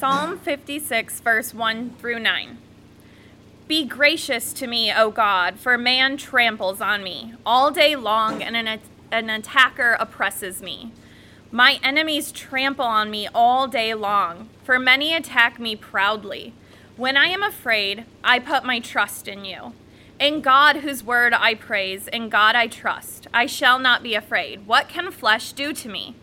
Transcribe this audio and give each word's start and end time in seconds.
Psalm 0.00 0.38
56, 0.38 1.20
verse 1.20 1.52
1 1.52 1.96
through 1.98 2.18
9. 2.18 2.56
Be 3.68 3.84
gracious 3.84 4.54
to 4.54 4.66
me, 4.66 4.90
O 4.90 5.10
God, 5.10 5.58
for 5.58 5.76
man 5.76 6.16
tramples 6.16 6.80
on 6.80 7.04
me. 7.04 7.34
All 7.44 7.70
day 7.70 7.94
long, 7.96 8.42
and 8.42 8.56
an, 8.56 8.80
an 9.12 9.28
attacker 9.28 9.98
oppresses 10.00 10.62
me. 10.62 10.92
My 11.52 11.78
enemies 11.82 12.32
trample 12.32 12.86
on 12.86 13.10
me 13.10 13.28
all 13.34 13.68
day 13.68 13.92
long, 13.92 14.48
for 14.64 14.78
many 14.78 15.14
attack 15.14 15.60
me 15.60 15.76
proudly. 15.76 16.54
When 16.96 17.18
I 17.18 17.26
am 17.26 17.42
afraid, 17.42 18.06
I 18.24 18.38
put 18.38 18.64
my 18.64 18.80
trust 18.80 19.28
in 19.28 19.44
you. 19.44 19.74
In 20.18 20.40
God, 20.40 20.76
whose 20.76 21.04
word 21.04 21.34
I 21.34 21.54
praise, 21.54 22.08
in 22.08 22.30
God 22.30 22.54
I 22.54 22.68
trust. 22.68 23.26
I 23.34 23.44
shall 23.44 23.78
not 23.78 24.02
be 24.02 24.14
afraid. 24.14 24.66
What 24.66 24.88
can 24.88 25.10
flesh 25.10 25.52
do 25.52 25.74
to 25.74 25.90
me? 25.90 26.14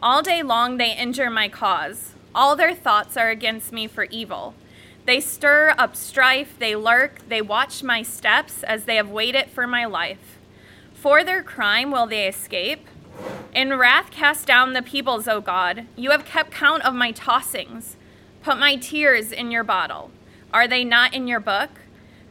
All 0.00 0.22
day 0.22 0.44
long 0.44 0.76
they 0.76 0.96
injure 0.96 1.28
my 1.28 1.48
cause. 1.48 2.12
All 2.36 2.54
their 2.54 2.74
thoughts 2.74 3.16
are 3.16 3.30
against 3.30 3.72
me 3.72 3.86
for 3.86 4.04
evil. 4.04 4.52
They 5.06 5.20
stir 5.20 5.74
up 5.78 5.96
strife, 5.96 6.58
they 6.58 6.76
lurk, 6.76 7.26
they 7.30 7.40
watch 7.40 7.82
my 7.82 8.02
steps 8.02 8.62
as 8.62 8.84
they 8.84 8.96
have 8.96 9.08
waited 9.08 9.46
for 9.46 9.66
my 9.66 9.86
life. 9.86 10.36
For 10.92 11.24
their 11.24 11.42
crime 11.42 11.90
will 11.90 12.06
they 12.06 12.28
escape? 12.28 12.86
In 13.54 13.78
wrath 13.78 14.10
cast 14.10 14.46
down 14.46 14.74
the 14.74 14.82
peoples, 14.82 15.26
O 15.26 15.40
God. 15.40 15.86
You 15.96 16.10
have 16.10 16.26
kept 16.26 16.50
count 16.50 16.84
of 16.84 16.92
my 16.92 17.10
tossings. 17.10 17.94
Put 18.42 18.58
my 18.58 18.76
tears 18.76 19.32
in 19.32 19.50
your 19.50 19.64
bottle. 19.64 20.10
Are 20.52 20.68
they 20.68 20.84
not 20.84 21.14
in 21.14 21.26
your 21.26 21.40
book? 21.40 21.70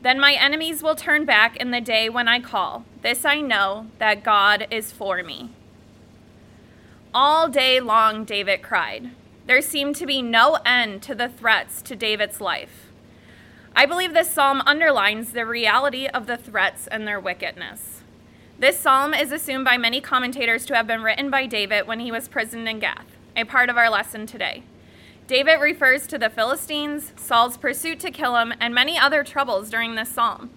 Then 0.03 0.19
my 0.19 0.33
enemies 0.33 0.83
will 0.83 0.95
turn 0.95 1.25
back 1.25 1.57
in 1.57 1.71
the 1.71 1.81
day 1.81 2.09
when 2.09 2.27
I 2.27 2.39
call. 2.41 2.85
This 3.01 3.25
I 3.25 3.41
know, 3.41 3.87
that 3.97 4.23
God 4.23 4.67
is 4.69 4.91
for 4.91 5.23
me. 5.23 5.49
All 7.11 7.49
day 7.49 7.79
long, 7.79 8.23
David 8.23 8.61
cried. 8.61 9.09
There 9.47 9.61
seemed 9.61 9.95
to 9.97 10.07
be 10.07 10.23
no 10.23 10.57
end 10.65 11.03
to 11.03 11.13
the 11.13 11.29
threats 11.29 11.83
to 11.83 11.95
David's 11.95 12.41
life. 12.41 12.91
I 13.75 13.85
believe 13.85 14.13
this 14.13 14.31
psalm 14.31 14.63
underlines 14.65 15.33
the 15.33 15.45
reality 15.45 16.07
of 16.07 16.25
the 16.25 16.37
threats 16.37 16.87
and 16.87 17.07
their 17.07 17.19
wickedness. 17.19 18.01
This 18.57 18.79
psalm 18.79 19.13
is 19.13 19.31
assumed 19.31 19.63
by 19.63 19.77
many 19.77 20.01
commentators 20.01 20.65
to 20.65 20.75
have 20.75 20.87
been 20.87 21.03
written 21.03 21.29
by 21.29 21.45
David 21.45 21.85
when 21.85 21.99
he 21.99 22.11
was 22.11 22.25
imprisoned 22.25 22.67
in 22.67 22.79
Gath, 22.79 23.05
a 23.35 23.43
part 23.43 23.69
of 23.69 23.77
our 23.77 23.89
lesson 23.89 24.25
today. 24.25 24.63
David 25.27 25.59
refers 25.61 26.07
to 26.07 26.17
the 26.17 26.29
Philistines, 26.29 27.11
Saul's 27.15 27.57
pursuit 27.57 27.99
to 27.99 28.09
kill 28.09 28.37
him, 28.37 28.51
and 28.59 28.73
many 28.73 28.97
other 28.97 29.23
troubles 29.23 29.69
during 29.69 29.93
this 29.93 30.09
psalm. 30.09 30.49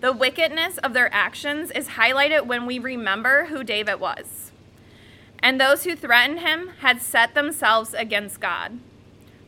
The 0.00 0.12
wickedness 0.12 0.78
of 0.78 0.94
their 0.94 1.12
actions 1.14 1.70
is 1.70 1.90
highlighted 1.90 2.46
when 2.46 2.66
we 2.66 2.80
remember 2.80 3.46
who 3.46 3.62
David 3.62 4.00
was 4.00 4.51
and 5.42 5.60
those 5.60 5.84
who 5.84 5.96
threatened 5.96 6.40
him 6.40 6.70
had 6.80 7.02
set 7.02 7.34
themselves 7.34 7.92
against 7.94 8.40
God. 8.40 8.78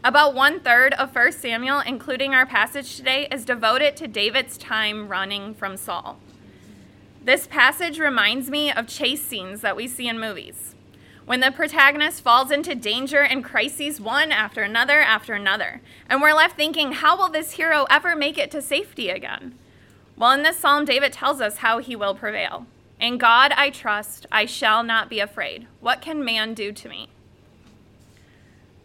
About 0.03 0.35
one 0.35 0.61
third 0.61 0.93
of 0.95 1.15
1 1.15 1.33
Samuel, 1.33 1.81
including 1.81 2.35
our 2.35 2.45
passage 2.45 2.97
today, 2.97 3.27
is 3.31 3.47
devoted 3.47 3.97
to 3.97 4.09
David's 4.09 4.59
time 4.59 5.09
running 5.09 5.55
from 5.55 5.79
Saul. 5.79 6.19
This 7.23 7.47
passage 7.47 7.99
reminds 7.99 8.51
me 8.51 8.71
of 8.71 8.87
chase 8.87 9.23
scenes 9.23 9.63
that 9.63 9.77
we 9.77 9.89
see 9.89 10.07
in 10.07 10.21
movies. 10.21 10.75
When 11.25 11.41
the 11.41 11.51
protagonist 11.51 12.21
falls 12.21 12.51
into 12.51 12.75
danger 12.75 13.23
and 13.23 13.43
crises 13.43 13.99
one 13.99 14.31
after 14.31 14.63
another 14.63 15.01
after 15.01 15.33
another, 15.33 15.81
and 16.11 16.21
we're 16.21 16.35
left 16.35 16.55
thinking, 16.55 16.93
how 16.93 17.17
will 17.17 17.31
this 17.31 17.53
hero 17.53 17.87
ever 17.89 18.15
make 18.15 18.37
it 18.37 18.51
to 18.51 18.61
safety 18.61 19.09
again? 19.09 19.55
Well, 20.17 20.33
in 20.33 20.43
this 20.43 20.59
psalm, 20.59 20.85
David 20.85 21.15
tells 21.15 21.41
us 21.41 21.59
how 21.59 21.79
he 21.79 21.97
will 21.97 22.15
prevail. 22.15 22.67
In 23.01 23.19
God 23.19 23.53
I 23.57 23.71
trust, 23.71 24.27
I 24.31 24.47
shall 24.47 24.83
not 24.83 25.11
be 25.11 25.21
afraid. 25.21 25.67
What 25.81 26.01
can 26.01 26.25
man 26.25 26.55
do 26.55 26.73
to 26.73 26.89
me? 26.89 27.09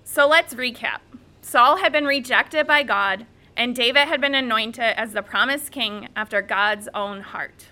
So 0.04 0.28
let's 0.28 0.56
recap. 0.56 1.00
Saul 1.42 1.78
had 1.78 1.92
been 1.92 2.06
rejected 2.06 2.68
by 2.68 2.84
God, 2.84 3.26
and 3.56 3.76
David 3.76 4.08
had 4.08 4.20
been 4.20 4.36
anointed 4.36 4.98
as 4.98 5.14
the 5.14 5.22
promised 5.22 5.72
king 5.72 6.10
after 6.16 6.42
God's 6.42 6.90
own 6.94 7.22
heart. 7.22 7.68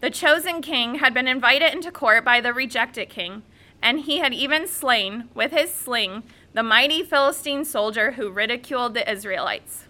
The 0.00 0.10
chosen 0.10 0.62
king 0.62 0.96
had 0.96 1.12
been 1.12 1.28
invited 1.28 1.74
into 1.74 1.92
court 1.92 2.24
by 2.24 2.40
the 2.40 2.54
rejected 2.54 3.08
king, 3.08 3.42
and 3.82 4.00
he 4.00 4.18
had 4.18 4.32
even 4.32 4.66
slain, 4.66 5.28
with 5.34 5.52
his 5.52 5.72
sling, 5.72 6.22
the 6.52 6.62
mighty 6.62 7.02
Philistine 7.02 7.64
soldier 7.64 8.12
who 8.12 8.30
ridiculed 8.30 8.94
the 8.94 9.10
Israelites. 9.10 9.86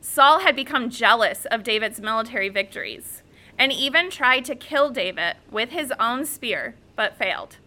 Saul 0.00 0.40
had 0.40 0.56
become 0.56 0.90
jealous 0.90 1.44
of 1.46 1.62
David's 1.62 2.00
military 2.00 2.48
victories 2.48 3.21
and 3.62 3.72
even 3.72 4.10
tried 4.10 4.44
to 4.44 4.56
kill 4.56 4.90
David 4.90 5.36
with 5.48 5.70
his 5.70 5.92
own 6.00 6.26
spear, 6.26 6.74
but 6.96 7.16
failed. 7.16 7.58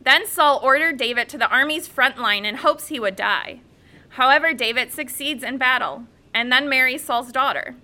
Then 0.00 0.26
Saul 0.26 0.58
ordered 0.64 0.96
David 0.96 1.28
to 1.28 1.38
the 1.38 1.48
army's 1.48 1.86
front 1.86 2.18
line 2.18 2.44
in 2.44 2.56
hopes 2.56 2.88
he 2.88 2.98
would 2.98 3.14
die. 3.14 3.60
However, 4.08 4.52
David 4.52 4.92
succeeds 4.92 5.44
in 5.44 5.58
battle 5.58 6.06
and 6.34 6.50
then 6.50 6.68
marries 6.68 7.04
Saul's 7.04 7.30
daughter. 7.30 7.76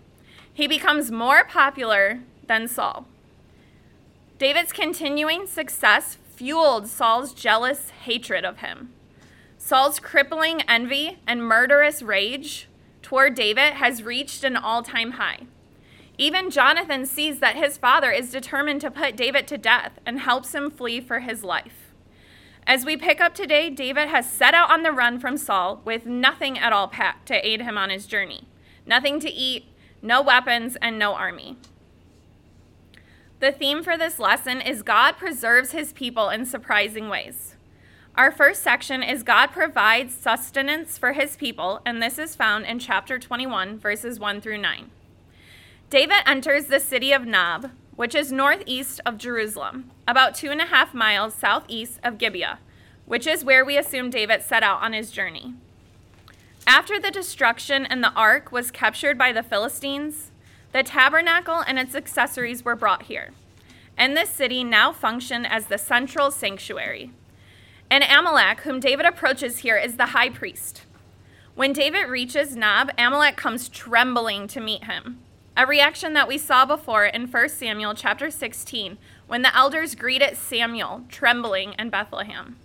He 0.53 0.67
becomes 0.67 1.13
more 1.13 1.45
popular 1.45 2.19
than 2.49 2.67
Saul. 2.67 3.07
David's 4.41 4.73
continuing 4.73 5.47
success 5.47 6.19
fueled 6.35 6.89
Saul's 6.89 7.33
jealous 7.33 7.91
hatred 7.91 8.45
of 8.45 8.59
him. 8.59 8.91
Saul's 9.59 10.01
crippling 10.01 10.63
envy 10.63 11.19
and 11.29 11.41
murderous 11.47 12.03
rage 12.03 12.67
toward 13.01 13.37
David 13.37 13.75
has 13.75 14.03
reached 14.03 14.43
an 14.43 14.57
all 14.57 14.83
time 14.83 15.13
high. 15.13 15.43
Even 16.23 16.51
Jonathan 16.51 17.05
sees 17.05 17.41
that 17.41 17.57
his 17.57 17.77
father 17.77 18.13
is 18.13 18.31
determined 18.31 18.81
to 18.83 18.93
put 18.93 19.17
David 19.17 19.49
to 19.49 19.59
death 19.59 19.99
and 20.07 20.21
helps 20.21 20.55
him 20.55 20.71
flee 20.71 21.01
for 21.01 21.19
his 21.19 21.43
life. 21.43 21.93
As 22.65 22.85
we 22.85 22.97
pick 22.97 23.21
up 23.21 23.35
today, 23.35 23.69
David 23.69 24.07
has 24.07 24.31
set 24.31 24.55
out 24.55 24.71
on 24.71 24.85
the 24.85 24.93
run 24.93 25.19
from 25.19 25.37
Saul 25.37 25.83
with 25.85 26.07
nothing 26.07 26.57
at 26.57 26.73
all 26.73 26.87
packed 26.87 27.27
to 27.27 27.45
aid 27.45 27.63
him 27.63 27.77
on 27.77 27.91
his 27.91 28.07
journey 28.07 28.47
nothing 28.87 29.19
to 29.19 29.29
eat, 29.29 29.65
no 30.01 30.23
weapons, 30.23 30.77
and 30.81 30.97
no 30.97 31.15
army. 31.15 31.57
The 33.41 33.51
theme 33.51 33.83
for 33.83 33.99
this 33.99 34.21
lesson 34.21 34.61
is 34.61 34.85
God 34.85 35.17
preserves 35.17 35.73
his 35.73 35.93
people 35.93 36.29
in 36.29 36.47
surprising 36.47 37.09
ways. 37.09 37.57
Our 38.15 38.31
first 38.31 38.63
section 38.63 39.03
is 39.03 39.25
God 39.25 39.49
provides 39.49 40.15
sustenance 40.15 40.99
for 40.99 41.15
his 41.15 41.35
people, 41.35 41.81
and 41.85 42.01
this 42.01 42.17
is 42.17 42.37
found 42.37 42.67
in 42.67 42.79
chapter 42.79 43.19
21, 43.19 43.81
verses 43.81 44.21
1 44.21 44.41
through 44.41 44.59
9. 44.59 44.91
David 45.93 46.23
enters 46.25 46.69
the 46.69 46.81
city 46.81 47.13
of 47.13 47.27
Nob, 47.27 47.71
which 47.97 48.15
is 48.15 48.33
northeast 48.33 48.99
of 49.05 49.19
Jerusalem, 49.19 49.91
about 50.09 50.35
two 50.35 50.51
and 50.51 50.63
a 50.63 50.65
half 50.65 50.95
miles 50.95 51.35
southeast 51.35 52.01
of 52.03 52.17
Gibeah, 52.17 52.61
which 53.05 53.27
is 53.27 53.45
where 53.45 53.63
we 53.63 53.77
assume 53.77 54.09
David 54.09 54.41
set 54.41 54.63
out 54.63 54.81
on 54.81 54.95
his 54.95 55.11
journey. 55.11 55.53
After 56.67 56.99
the 56.99 57.11
destruction 57.11 57.85
and 57.85 58.03
the 58.03 58.13
ark 58.15 58.51
was 58.51 58.71
captured 58.71 59.19
by 59.19 59.33
the 59.33 59.43
Philistines, 59.43 60.31
the 60.73 60.83
tabernacle 60.83 61.59
and 61.59 61.79
its 61.79 61.95
accessories 61.95 62.65
were 62.65 62.75
brought 62.75 63.03
here, 63.03 63.33
and 63.95 64.17
this 64.17 64.31
city 64.31 64.65
now 64.65 64.95
functioned 64.95 65.47
as 65.47 65.67
the 65.67 65.77
central 65.77 66.31
sanctuary. 66.31 67.11
And 67.91 68.03
Ahimelech, 68.03 68.61
whom 68.61 68.81
David 68.81 69.05
approaches 69.05 69.59
here, 69.59 69.77
is 69.77 69.99
the 69.99 70.07
high 70.07 70.31
priest. 70.31 70.85
When 71.55 71.75
David 71.75 72.07
reaches 72.07 72.57
Nob, 72.57 72.91
Ahimelech 72.97 73.37
comes 73.37 73.69
trembling 73.69 74.49
to 74.49 74.59
meet 74.59 74.85
him 74.85 75.19
a 75.57 75.67
reaction 75.67 76.15
that 76.15 76.29
we 76.29 76.39
saw 76.39 76.65
before 76.65 77.05
in 77.05 77.27
1 77.27 77.49
Samuel 77.51 77.95
chapter 77.95 78.31
16 78.31 78.97
when 79.27 79.43
the 79.43 79.55
elders 79.55 79.95
greeted 79.95 80.37
Samuel 80.37 81.03
trembling 81.11 81.75
in 81.79 81.91
Bethlehem. 81.91 82.57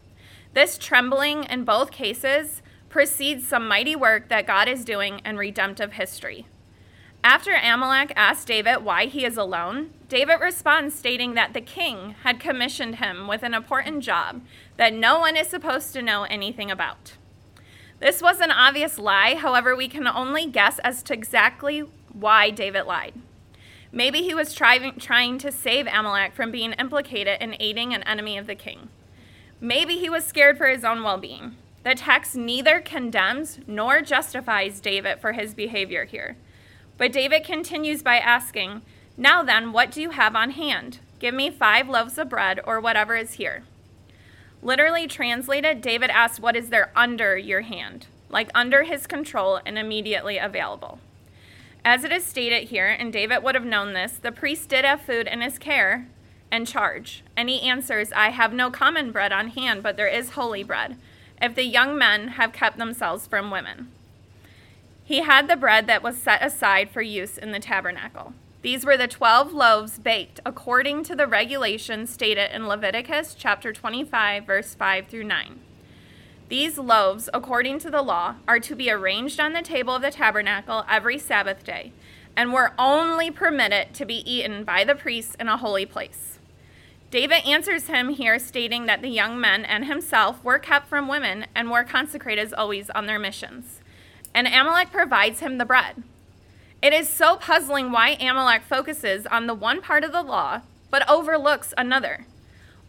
This 0.53 0.77
trembling 0.77 1.43
in 1.43 1.65
both 1.65 1.91
cases 1.91 2.61
precedes 2.87 3.45
some 3.45 3.67
mighty 3.67 3.95
work 3.95 4.29
that 4.29 4.47
God 4.47 4.69
is 4.69 4.85
doing 4.85 5.19
in 5.25 5.37
redemptive 5.37 5.93
history. 5.93 6.47
After 7.23 7.51
Ahimelech 7.51 8.13
asked 8.15 8.47
David 8.47 8.85
why 8.85 9.07
he 9.07 9.25
is 9.25 9.35
alone, 9.35 9.89
David 10.07 10.37
responds 10.39 10.95
stating 10.95 11.33
that 11.33 11.53
the 11.53 11.59
king 11.59 12.15
had 12.23 12.39
commissioned 12.39 12.95
him 12.95 13.27
with 13.27 13.43
an 13.43 13.53
important 13.53 14.01
job 14.01 14.41
that 14.77 14.93
no 14.93 15.19
one 15.19 15.35
is 15.35 15.47
supposed 15.47 15.91
to 15.91 16.01
know 16.01 16.23
anything 16.23 16.71
about. 16.71 17.13
This 17.99 18.21
was 18.21 18.39
an 18.39 18.51
obvious 18.51 18.97
lie, 18.97 19.35
however, 19.35 19.75
we 19.75 19.89
can 19.89 20.07
only 20.07 20.45
guess 20.45 20.79
as 20.79 21.03
to 21.03 21.13
exactly 21.13 21.83
why 22.19 22.49
David 22.49 22.83
lied. 22.83 23.13
Maybe 23.91 24.21
he 24.21 24.33
was 24.33 24.53
trying, 24.53 24.99
trying 24.99 25.37
to 25.39 25.51
save 25.51 25.85
Ahimelech 25.85 26.33
from 26.33 26.51
being 26.51 26.73
implicated 26.73 27.41
in 27.41 27.55
aiding 27.59 27.93
an 27.93 28.03
enemy 28.03 28.37
of 28.37 28.47
the 28.47 28.55
king. 28.55 28.89
Maybe 29.59 29.97
he 29.97 30.09
was 30.09 30.25
scared 30.25 30.57
for 30.57 30.67
his 30.67 30.83
own 30.83 31.03
well 31.03 31.17
being. 31.17 31.55
The 31.83 31.95
text 31.95 32.35
neither 32.35 32.79
condemns 32.79 33.59
nor 33.65 34.01
justifies 34.01 34.81
David 34.81 35.19
for 35.19 35.31
his 35.31 35.53
behavior 35.53 36.05
here. 36.05 36.35
But 36.97 37.13
David 37.13 37.43
continues 37.43 38.03
by 38.03 38.17
asking, 38.17 38.81
Now 39.15 39.41
then, 39.41 39.71
what 39.71 39.91
do 39.91 40.01
you 40.01 40.09
have 40.09 40.35
on 40.35 40.51
hand? 40.51 40.99
Give 41.19 41.33
me 41.33 41.49
five 41.49 41.87
loaves 41.87 42.17
of 42.17 42.29
bread 42.29 42.59
or 42.65 42.79
whatever 42.79 43.15
is 43.15 43.33
here. 43.33 43.63
Literally 44.61 45.07
translated, 45.07 45.81
David 45.81 46.09
asks, 46.09 46.39
What 46.39 46.55
is 46.55 46.69
there 46.69 46.91
under 46.95 47.37
your 47.37 47.61
hand? 47.61 48.07
Like 48.29 48.49
under 48.53 48.83
his 48.83 49.07
control 49.07 49.61
and 49.65 49.77
immediately 49.77 50.37
available. 50.37 50.99
As 51.89 52.03
it 52.03 52.11
is 52.11 52.25
stated 52.25 52.67
here, 52.67 52.87
and 52.87 53.13
David 53.13 53.43
would 53.43 53.55
have 53.55 53.63
known 53.63 53.93
this, 53.93 54.17
the 54.17 54.33
priest 54.33 54.67
did 54.67 54.83
have 54.83 54.99
food 54.99 55.25
in 55.25 55.39
his 55.39 55.57
care 55.57 56.09
and 56.51 56.67
charge. 56.67 57.23
And 57.37 57.47
he 57.47 57.61
answers, 57.61 58.11
I 58.11 58.31
have 58.31 58.51
no 58.51 58.69
common 58.69 59.13
bread 59.13 59.31
on 59.31 59.51
hand, 59.51 59.83
but 59.83 59.95
there 59.95 60.09
is 60.09 60.31
holy 60.31 60.65
bread. 60.65 60.97
if 61.41 61.55
the 61.55 61.63
young 61.63 61.97
men 61.97 62.29
have 62.29 62.51
kept 62.51 62.77
themselves 62.77 63.25
from 63.25 63.51
women. 63.51 63.89
He 65.05 65.21
had 65.21 65.47
the 65.47 65.55
bread 65.55 65.87
that 65.87 66.03
was 66.03 66.17
set 66.17 66.43
aside 66.43 66.89
for 66.89 67.01
use 67.01 67.37
in 67.37 67.53
the 67.53 67.59
tabernacle. 67.61 68.33
These 68.63 68.85
were 68.85 68.97
the 68.97 69.07
12 69.07 69.53
loaves 69.53 69.97
baked 69.97 70.41
according 70.45 71.03
to 71.03 71.15
the 71.15 71.25
regulations 71.25 72.09
stated 72.09 72.53
in 72.53 72.67
Leviticus 72.67 73.33
chapter 73.33 73.71
25, 73.71 74.45
verse 74.45 74.75
5 74.75 75.07
through 75.07 75.23
9. 75.23 75.61
These 76.49 76.77
loaves, 76.77 77.29
according 77.33 77.79
to 77.79 77.91
the 77.91 78.01
law, 78.01 78.35
are 78.47 78.59
to 78.59 78.75
be 78.75 78.89
arranged 78.89 79.39
on 79.39 79.53
the 79.53 79.61
table 79.61 79.95
of 79.95 80.01
the 80.01 80.11
tabernacle 80.11 80.85
every 80.89 81.17
Sabbath 81.17 81.63
day, 81.65 81.91
and 82.37 82.53
were 82.53 82.73
only 82.79 83.31
permitted 83.31 83.93
to 83.95 84.05
be 84.05 84.29
eaten 84.31 84.63
by 84.63 84.83
the 84.83 84.95
priests 84.95 85.35
in 85.39 85.49
a 85.49 85.57
holy 85.57 85.85
place. 85.85 86.39
David 87.09 87.45
answers 87.45 87.87
him 87.87 88.09
here, 88.09 88.39
stating 88.39 88.85
that 88.85 89.01
the 89.01 89.09
young 89.09 89.39
men 89.39 89.65
and 89.65 89.85
himself 89.85 90.43
were 90.43 90.59
kept 90.59 90.87
from 90.87 91.07
women 91.07 91.47
and 91.55 91.69
were 91.69 91.83
consecrated 91.83 92.41
as 92.41 92.53
always 92.53 92.89
on 92.91 93.07
their 93.07 93.19
missions. 93.19 93.81
And 94.33 94.47
Ahimelech 94.47 94.91
provides 94.91 95.39
him 95.39 95.57
the 95.57 95.65
bread. 95.65 96.03
It 96.81 96.93
is 96.93 97.09
so 97.09 97.37
puzzling 97.37 97.91
why 97.91 98.15
Ahimelech 98.15 98.61
focuses 98.61 99.25
on 99.25 99.47
the 99.47 99.53
one 99.53 99.81
part 99.81 100.03
of 100.03 100.11
the 100.11 100.21
law 100.21 100.61
but 100.89 101.09
overlooks 101.09 101.73
another. 101.77 102.25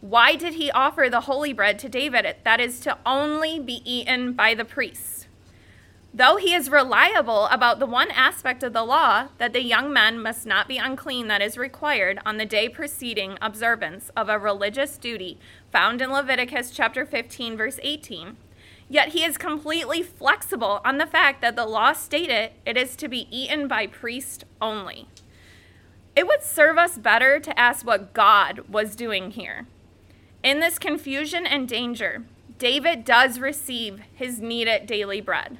Why 0.01 0.35
did 0.35 0.53
he 0.53 0.71
offer 0.71 1.09
the 1.09 1.21
holy 1.21 1.51
bread 1.51 1.77
to 1.79 1.89
David 1.89 2.37
that 2.45 2.61
is 2.61 2.79
to 2.81 2.97
only 3.05 3.59
be 3.59 3.81
eaten 3.83 4.31
by 4.31 4.53
the 4.53 4.63
priests? 4.63 5.27
Though 6.13 6.37
he 6.37 6.53
is 6.53 6.71
reliable 6.71 7.45
about 7.47 7.79
the 7.79 7.85
one 7.85 8.09
aspect 8.11 8.63
of 8.63 8.71
the 8.71 8.83
law 8.83 9.27
that 9.39 9.51
the 9.51 9.61
young 9.61 9.91
men 9.91 10.21
must 10.21 10.45
not 10.45 10.69
be 10.69 10.77
unclean 10.77 11.27
that 11.27 11.41
is 11.41 11.57
required 11.57 12.17
on 12.25 12.37
the 12.37 12.45
day 12.45 12.69
preceding 12.69 13.37
observance 13.41 14.09
of 14.15 14.29
a 14.29 14.39
religious 14.39 14.97
duty 14.97 15.37
found 15.71 16.01
in 16.01 16.11
Leviticus 16.11 16.71
chapter 16.71 17.05
15 17.05 17.57
verse 17.57 17.79
18, 17.83 18.37
yet 18.87 19.09
he 19.09 19.23
is 19.23 19.37
completely 19.37 20.01
flexible 20.01 20.79
on 20.85 20.97
the 20.97 21.05
fact 21.05 21.41
that 21.41 21.57
the 21.57 21.65
law 21.65 21.91
stated 21.91 22.51
it 22.65 22.77
is 22.77 22.95
to 22.95 23.09
be 23.09 23.27
eaten 23.29 23.67
by 23.67 23.85
priest 23.85 24.45
only. 24.61 25.09
It 26.15 26.25
would 26.25 26.41
serve 26.41 26.77
us 26.77 26.97
better 26.97 27.39
to 27.39 27.59
ask 27.59 27.85
what 27.85 28.13
God 28.13 28.61
was 28.69 28.95
doing 28.95 29.31
here. 29.31 29.67
In 30.41 30.61
this 30.61 30.79
confusion 30.79 31.45
and 31.45 31.67
danger, 31.67 32.23
David 32.59 33.03
does 33.03 33.39
receive 33.39 34.01
his 34.15 34.39
needed 34.39 34.87
daily 34.87 35.19
bread. 35.19 35.57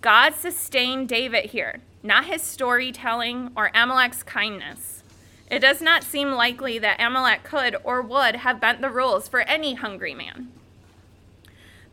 God 0.00 0.34
sustained 0.34 1.08
David 1.08 1.46
here, 1.46 1.80
not 2.02 2.24
his 2.24 2.42
storytelling 2.42 3.52
or 3.56 3.70
Ahimelech's 3.70 4.24
kindness. 4.24 5.04
It 5.48 5.60
does 5.60 5.80
not 5.80 6.02
seem 6.02 6.32
likely 6.32 6.80
that 6.80 6.98
Ahimelech 6.98 7.44
could 7.44 7.76
or 7.84 8.02
would 8.02 8.36
have 8.36 8.60
bent 8.60 8.80
the 8.80 8.90
rules 8.90 9.28
for 9.28 9.42
any 9.42 9.74
hungry 9.74 10.14
man. 10.14 10.50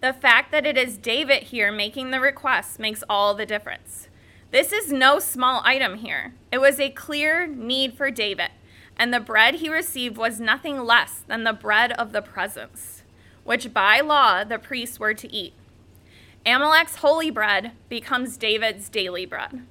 The 0.02 0.14
fact 0.14 0.52
that 0.52 0.66
it 0.66 0.78
is 0.78 0.98
David 0.98 1.44
here 1.44 1.72
making 1.72 2.10
the 2.10 2.20
request 2.20 2.80
makes 2.80 3.04
all 3.08 3.36
the 3.36 3.46
difference. 3.46 4.08
This 4.50 4.72
is 4.72 4.92
no 4.92 5.20
small 5.20 5.62
item 5.64 5.98
here. 5.98 6.34
It 6.52 6.58
was 6.58 6.80
a 6.80 6.90
clear 6.90 7.46
need 7.46 7.94
for 7.94 8.10
David 8.10 8.50
and 9.00 9.14
the 9.14 9.20
bread 9.22 9.56
he 9.56 9.70
received 9.70 10.18
was 10.18 10.42
nothing 10.42 10.84
less 10.84 11.24
than 11.26 11.46
the 11.46 11.54
bread 11.54 11.94
of 11.94 12.12
the 12.12 12.22
presence, 12.22 13.02
which 13.46 13.74
by 13.74 14.02
law 14.02 14.44
the 14.44 14.60
priests 14.60 15.00
were 15.00 15.14
to 15.14 15.34
eat. 15.34 15.54
Ahimelech's 16.46 16.98
holy 16.98 17.32
bread 17.32 17.72
becomes 17.88 18.36
David's 18.36 18.90
daily 18.90 19.26
bread. 19.26 19.66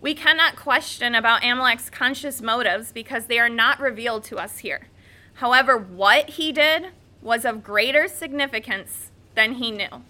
We 0.00 0.14
cannot 0.14 0.56
question 0.56 1.14
about 1.14 1.42
Ahimelech's 1.42 1.90
conscious 1.90 2.40
motives 2.40 2.92
because 2.92 3.26
they 3.26 3.38
are 3.40 3.48
not 3.48 3.80
revealed 3.80 4.22
to 4.24 4.36
us 4.36 4.58
here. 4.58 4.86
However, 5.34 5.76
what 5.76 6.30
he 6.30 6.52
did 6.52 6.86
was 7.20 7.44
of 7.44 7.64
greater 7.64 8.06
significance 8.06 9.10
than 9.34 9.54
he 9.54 9.70
knew. 9.70 10.04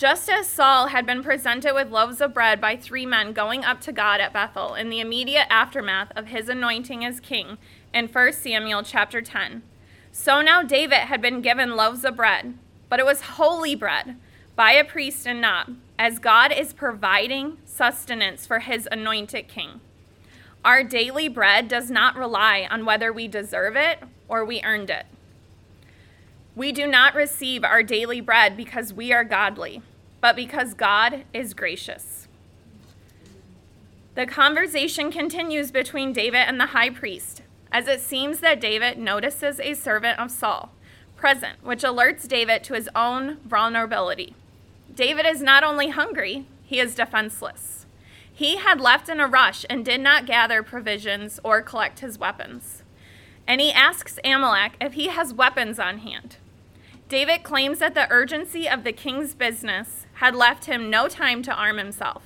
Just 0.00 0.30
as 0.30 0.46
Saul 0.46 0.86
had 0.86 1.04
been 1.04 1.22
presented 1.22 1.74
with 1.74 1.90
loaves 1.90 2.22
of 2.22 2.32
bread 2.32 2.58
by 2.58 2.74
three 2.74 3.04
men 3.04 3.34
going 3.34 3.66
up 3.66 3.82
to 3.82 3.92
God 3.92 4.18
at 4.18 4.32
Bethel 4.32 4.72
in 4.74 4.88
the 4.88 4.98
immediate 4.98 5.46
aftermath 5.50 6.10
of 6.16 6.28
his 6.28 6.48
anointing 6.48 7.04
as 7.04 7.20
king 7.20 7.58
in 7.92 8.08
1 8.08 8.32
Samuel 8.32 8.82
chapter 8.82 9.20
10, 9.20 9.62
so 10.10 10.40
now 10.40 10.62
David 10.62 11.00
had 11.00 11.20
been 11.20 11.42
given 11.42 11.76
loaves 11.76 12.02
of 12.06 12.16
bread, 12.16 12.54
but 12.88 12.98
it 12.98 13.04
was 13.04 13.20
holy 13.20 13.74
bread 13.74 14.16
by 14.56 14.72
a 14.72 14.84
priest 14.84 15.26
and 15.26 15.38
not, 15.38 15.68
as 15.98 16.18
God 16.18 16.50
is 16.50 16.72
providing 16.72 17.58
sustenance 17.66 18.46
for 18.46 18.60
his 18.60 18.88
anointed 18.90 19.48
king. 19.48 19.82
Our 20.64 20.82
daily 20.82 21.28
bread 21.28 21.68
does 21.68 21.90
not 21.90 22.16
rely 22.16 22.66
on 22.70 22.86
whether 22.86 23.12
we 23.12 23.28
deserve 23.28 23.76
it 23.76 23.98
or 24.28 24.46
we 24.46 24.62
earned 24.64 24.88
it. 24.88 25.04
We 26.56 26.72
do 26.72 26.86
not 26.86 27.14
receive 27.14 27.64
our 27.64 27.82
daily 27.82 28.22
bread 28.22 28.56
because 28.56 28.94
we 28.94 29.12
are 29.12 29.24
godly 29.24 29.82
but 30.20 30.36
because 30.36 30.74
God 30.74 31.24
is 31.32 31.54
gracious. 31.54 32.28
The 34.14 34.26
conversation 34.26 35.10
continues 35.10 35.70
between 35.70 36.12
David 36.12 36.44
and 36.46 36.60
the 36.60 36.66
high 36.66 36.90
priest, 36.90 37.42
as 37.72 37.86
it 37.88 38.00
seems 38.00 38.40
that 38.40 38.60
David 38.60 38.98
notices 38.98 39.60
a 39.60 39.74
servant 39.74 40.18
of 40.18 40.30
Saul 40.30 40.72
present, 41.16 41.62
which 41.62 41.82
alerts 41.82 42.26
David 42.26 42.64
to 42.64 42.74
his 42.74 42.88
own 42.96 43.36
vulnerability. 43.44 44.34
David 44.92 45.26
is 45.26 45.42
not 45.42 45.62
only 45.62 45.90
hungry, 45.90 46.46
he 46.64 46.80
is 46.80 46.94
defenseless. 46.94 47.84
He 48.32 48.56
had 48.56 48.80
left 48.80 49.10
in 49.10 49.20
a 49.20 49.26
rush 49.26 49.66
and 49.68 49.84
did 49.84 50.00
not 50.00 50.24
gather 50.24 50.62
provisions 50.62 51.38
or 51.44 51.60
collect 51.60 52.00
his 52.00 52.18
weapons. 52.18 52.82
And 53.46 53.60
he 53.60 53.70
asks 53.70 54.18
Ahimelech 54.24 54.72
if 54.80 54.94
he 54.94 55.08
has 55.08 55.34
weapons 55.34 55.78
on 55.78 55.98
hand. 55.98 56.36
David 57.10 57.42
claims 57.42 57.80
that 57.80 57.94
the 57.94 58.08
urgency 58.08 58.68
of 58.68 58.84
the 58.84 58.92
king's 58.92 59.34
business 59.34 60.06
had 60.14 60.32
left 60.32 60.66
him 60.66 60.88
no 60.88 61.08
time 61.08 61.42
to 61.42 61.52
arm 61.52 61.76
himself. 61.76 62.22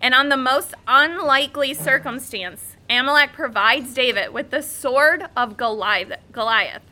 And 0.00 0.14
on 0.14 0.28
the 0.28 0.36
most 0.36 0.72
unlikely 0.86 1.74
circumstance, 1.74 2.76
Ahimelech 2.88 3.32
provides 3.32 3.92
David 3.92 4.32
with 4.32 4.50
the 4.50 4.62
sword 4.62 5.24
of 5.36 5.56
Goliath, 5.56 6.82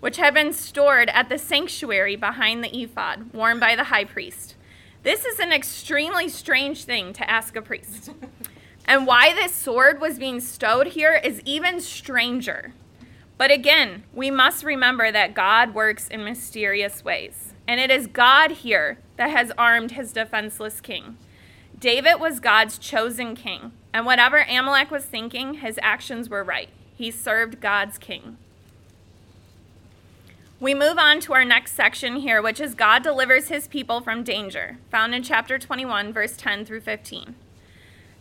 which 0.00 0.16
had 0.16 0.32
been 0.32 0.54
stored 0.54 1.10
at 1.10 1.28
the 1.28 1.36
sanctuary 1.36 2.16
behind 2.16 2.64
the 2.64 2.74
ephod, 2.74 3.34
worn 3.34 3.60
by 3.60 3.76
the 3.76 3.84
high 3.84 4.06
priest. 4.06 4.56
This 5.02 5.26
is 5.26 5.38
an 5.38 5.52
extremely 5.52 6.30
strange 6.30 6.84
thing 6.84 7.12
to 7.12 7.30
ask 7.30 7.54
a 7.54 7.60
priest. 7.60 8.12
and 8.86 9.06
why 9.06 9.34
this 9.34 9.52
sword 9.52 10.00
was 10.00 10.18
being 10.18 10.40
stowed 10.40 10.86
here 10.86 11.20
is 11.22 11.42
even 11.44 11.82
stranger. 11.82 12.72
But 13.38 13.52
again, 13.52 14.02
we 14.12 14.30
must 14.30 14.64
remember 14.64 15.12
that 15.12 15.32
God 15.32 15.72
works 15.72 16.08
in 16.08 16.24
mysterious 16.24 17.04
ways. 17.04 17.54
And 17.68 17.78
it 17.78 17.90
is 17.90 18.08
God 18.08 18.50
here 18.50 18.98
that 19.16 19.30
has 19.30 19.52
armed 19.56 19.92
his 19.92 20.12
defenseless 20.12 20.80
king. 20.80 21.16
David 21.78 22.18
was 22.18 22.40
God's 22.40 22.78
chosen 22.78 23.36
king, 23.36 23.70
and 23.94 24.04
whatever 24.04 24.40
Ahimelech 24.40 24.90
was 24.90 25.04
thinking, 25.04 25.54
his 25.54 25.78
actions 25.80 26.28
were 26.28 26.42
right. 26.42 26.70
He 26.96 27.12
served 27.12 27.60
God's 27.60 27.98
king. 27.98 28.36
We 30.58 30.74
move 30.74 30.98
on 30.98 31.20
to 31.20 31.34
our 31.34 31.44
next 31.44 31.74
section 31.74 32.16
here, 32.16 32.42
which 32.42 32.58
is 32.58 32.74
God 32.74 33.04
delivers 33.04 33.46
his 33.46 33.68
people 33.68 34.00
from 34.00 34.24
danger, 34.24 34.78
found 34.90 35.14
in 35.14 35.22
chapter 35.22 35.56
21, 35.56 36.12
verse 36.12 36.36
10 36.36 36.64
through 36.64 36.80
15. 36.80 37.36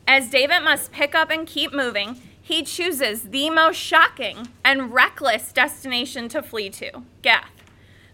As 0.07 0.29
David 0.29 0.59
must 0.59 0.91
pick 0.91 1.15
up 1.15 1.31
and 1.31 1.47
keep 1.47 1.73
moving, 1.73 2.21
he 2.47 2.63
chooses 2.63 3.23
the 3.23 3.49
most 3.49 3.75
shocking 3.75 4.47
and 4.63 4.93
reckless 4.93 5.51
destination 5.51 6.29
to 6.29 6.41
flee 6.41 6.69
to 6.69 7.03
Gath 7.21 7.51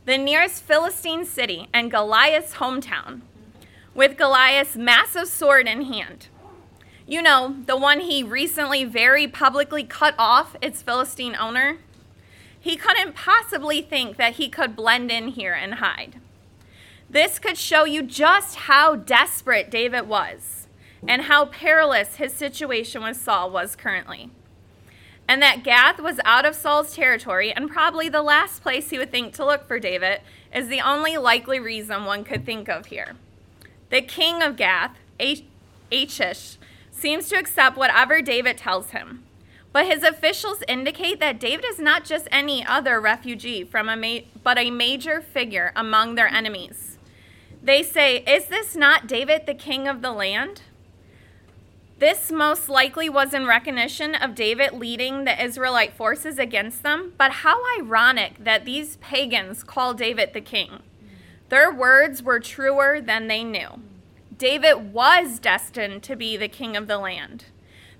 the 0.05 0.17
nearest 0.17 0.63
Philistine 0.63 1.23
city 1.23 1.69
and 1.71 1.91
Goliath's 1.91 2.55
hometown, 2.55 3.21
with 3.93 4.17
Goliath's 4.17 4.75
massive 4.75 5.27
sword 5.27 5.67
in 5.67 5.83
hand. 5.83 6.29
You 7.05 7.21
know, 7.21 7.57
the 7.67 7.77
one 7.77 7.99
he 7.99 8.23
recently 8.23 8.85
very 8.85 9.27
publicly 9.27 9.83
cut 9.83 10.15
off 10.17 10.55
its 10.61 10.81
Philistine 10.81 11.35
owner. 11.35 11.77
He 12.59 12.75
couldn't 12.75 13.13
possibly 13.13 13.83
think 13.83 14.17
that 14.17 14.33
he 14.33 14.49
could 14.49 14.75
blend 14.75 15.11
in 15.11 15.27
here 15.27 15.53
and 15.53 15.75
hide. 15.75 16.19
This 17.07 17.37
could 17.37 17.57
show 17.57 17.85
you 17.85 18.01
just 18.01 18.55
how 18.55 18.95
desperate 18.95 19.69
David 19.69 20.07
was 20.07 20.62
and 21.07 21.23
how 21.23 21.45
perilous 21.45 22.15
his 22.15 22.33
situation 22.33 23.03
with 23.03 23.17
Saul 23.17 23.49
was 23.49 23.75
currently 23.75 24.29
and 25.27 25.41
that 25.41 25.63
Gath 25.63 25.99
was 25.99 26.19
out 26.25 26.45
of 26.45 26.55
Saul's 26.55 26.95
territory 26.95 27.51
and 27.51 27.69
probably 27.69 28.09
the 28.09 28.21
last 28.21 28.61
place 28.61 28.89
he 28.89 28.97
would 28.97 29.11
think 29.11 29.33
to 29.35 29.45
look 29.45 29.67
for 29.67 29.79
David 29.79 30.21
is 30.53 30.67
the 30.67 30.81
only 30.81 31.17
likely 31.17 31.59
reason 31.59 32.05
one 32.05 32.23
could 32.23 32.45
think 32.45 32.69
of 32.69 32.87
here. 32.87 33.15
The 33.89 34.01
king 34.01 34.41
of 34.41 34.55
Gath, 34.57 34.97
Achish, 35.91 36.57
seems 36.91 37.29
to 37.29 37.37
accept 37.37 37.77
whatever 37.77 38.21
David 38.21 38.57
tells 38.57 38.89
him. 38.91 39.23
But 39.71 39.87
his 39.87 40.03
officials 40.03 40.63
indicate 40.67 41.19
that 41.19 41.39
David 41.39 41.65
is 41.67 41.79
not 41.79 42.05
just 42.05 42.27
any 42.31 42.63
other 42.65 43.01
refugee 43.01 43.63
from 43.63 43.89
a 43.89 43.97
ma- 43.97 44.25
but 44.43 44.59
a 44.59 44.69
major 44.69 45.19
figure 45.19 45.71
among 45.75 46.13
their 46.13 46.27
enemies. 46.27 46.99
They 47.61 47.81
say, 47.81 48.17
"Is 48.27 48.45
this 48.45 48.75
not 48.75 49.07
David 49.07 49.47
the 49.47 49.55
king 49.55 49.87
of 49.87 50.03
the 50.03 50.11
land?" 50.11 50.61
This 52.03 52.33
most 52.33 52.67
likely 52.67 53.07
was 53.07 53.33
in 53.33 53.45
recognition 53.45 54.13
of 54.13 54.35
David 54.35 54.73
leading 54.73 55.23
the 55.23 55.41
Israelite 55.41 55.93
forces 55.93 56.37
against 56.37 56.83
them, 56.83 57.13
but 57.17 57.31
how 57.31 57.61
ironic 57.79 58.43
that 58.43 58.65
these 58.65 58.97
pagans 58.97 59.63
call 59.63 59.93
David 59.93 60.33
the 60.33 60.41
king. 60.41 60.83
Their 61.47 61.71
words 61.71 62.21
were 62.21 62.41
truer 62.41 62.99
than 62.99 63.29
they 63.29 63.45
knew. 63.45 63.79
David 64.37 64.91
was 64.91 65.39
destined 65.39 66.03
to 66.03 66.17
be 66.17 66.35
the 66.35 66.49
king 66.49 66.75
of 66.75 66.87
the 66.87 66.97
land. 66.97 67.45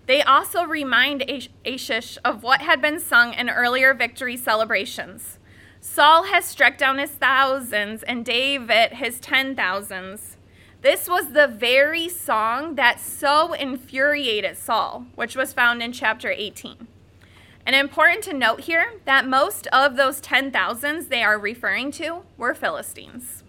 They 0.05 0.21
also 0.21 0.65
remind 0.65 1.23
Achish 1.63 2.17
of 2.25 2.43
what 2.43 2.59
had 2.59 2.81
been 2.81 2.99
sung 2.99 3.33
in 3.33 3.49
earlier 3.49 3.93
victory 3.93 4.35
celebrations. 4.35 5.39
Saul 5.79 6.23
has 6.23 6.43
struck 6.43 6.77
down 6.77 6.97
his 6.97 7.11
thousands 7.11 8.03
and 8.03 8.25
David 8.25 8.95
his 8.95 9.21
ten 9.21 9.55
thousands. 9.55 10.32
This 10.83 11.07
was 11.07 11.29
the 11.29 11.47
very 11.47 12.09
song 12.09 12.75
that 12.75 12.99
so 12.99 13.53
infuriated 13.53 14.57
Saul, 14.57 15.05
which 15.15 15.33
was 15.33 15.53
found 15.53 15.81
in 15.81 15.93
chapter 15.93 16.29
18. 16.29 16.89
And 17.65 17.73
important 17.73 18.21
to 18.25 18.33
note 18.33 18.61
here 18.61 18.95
that 19.05 19.25
most 19.25 19.65
of 19.67 19.95
those 19.95 20.19
ten 20.19 20.51
thousands 20.51 21.07
they 21.07 21.23
are 21.23 21.39
referring 21.39 21.91
to 21.93 22.23
were 22.37 22.53
Philistines. 22.53 23.43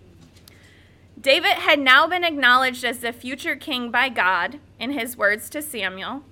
David 1.21 1.55
had 1.55 1.81
now 1.81 2.07
been 2.07 2.23
acknowledged 2.23 2.85
as 2.85 3.01
the 3.01 3.13
future 3.13 3.57
king 3.57 3.91
by 3.91 4.09
God 4.11 4.61
in 4.79 4.93
his 4.93 5.17
words 5.17 5.51
to 5.51 5.61
Samuel, 5.61 6.23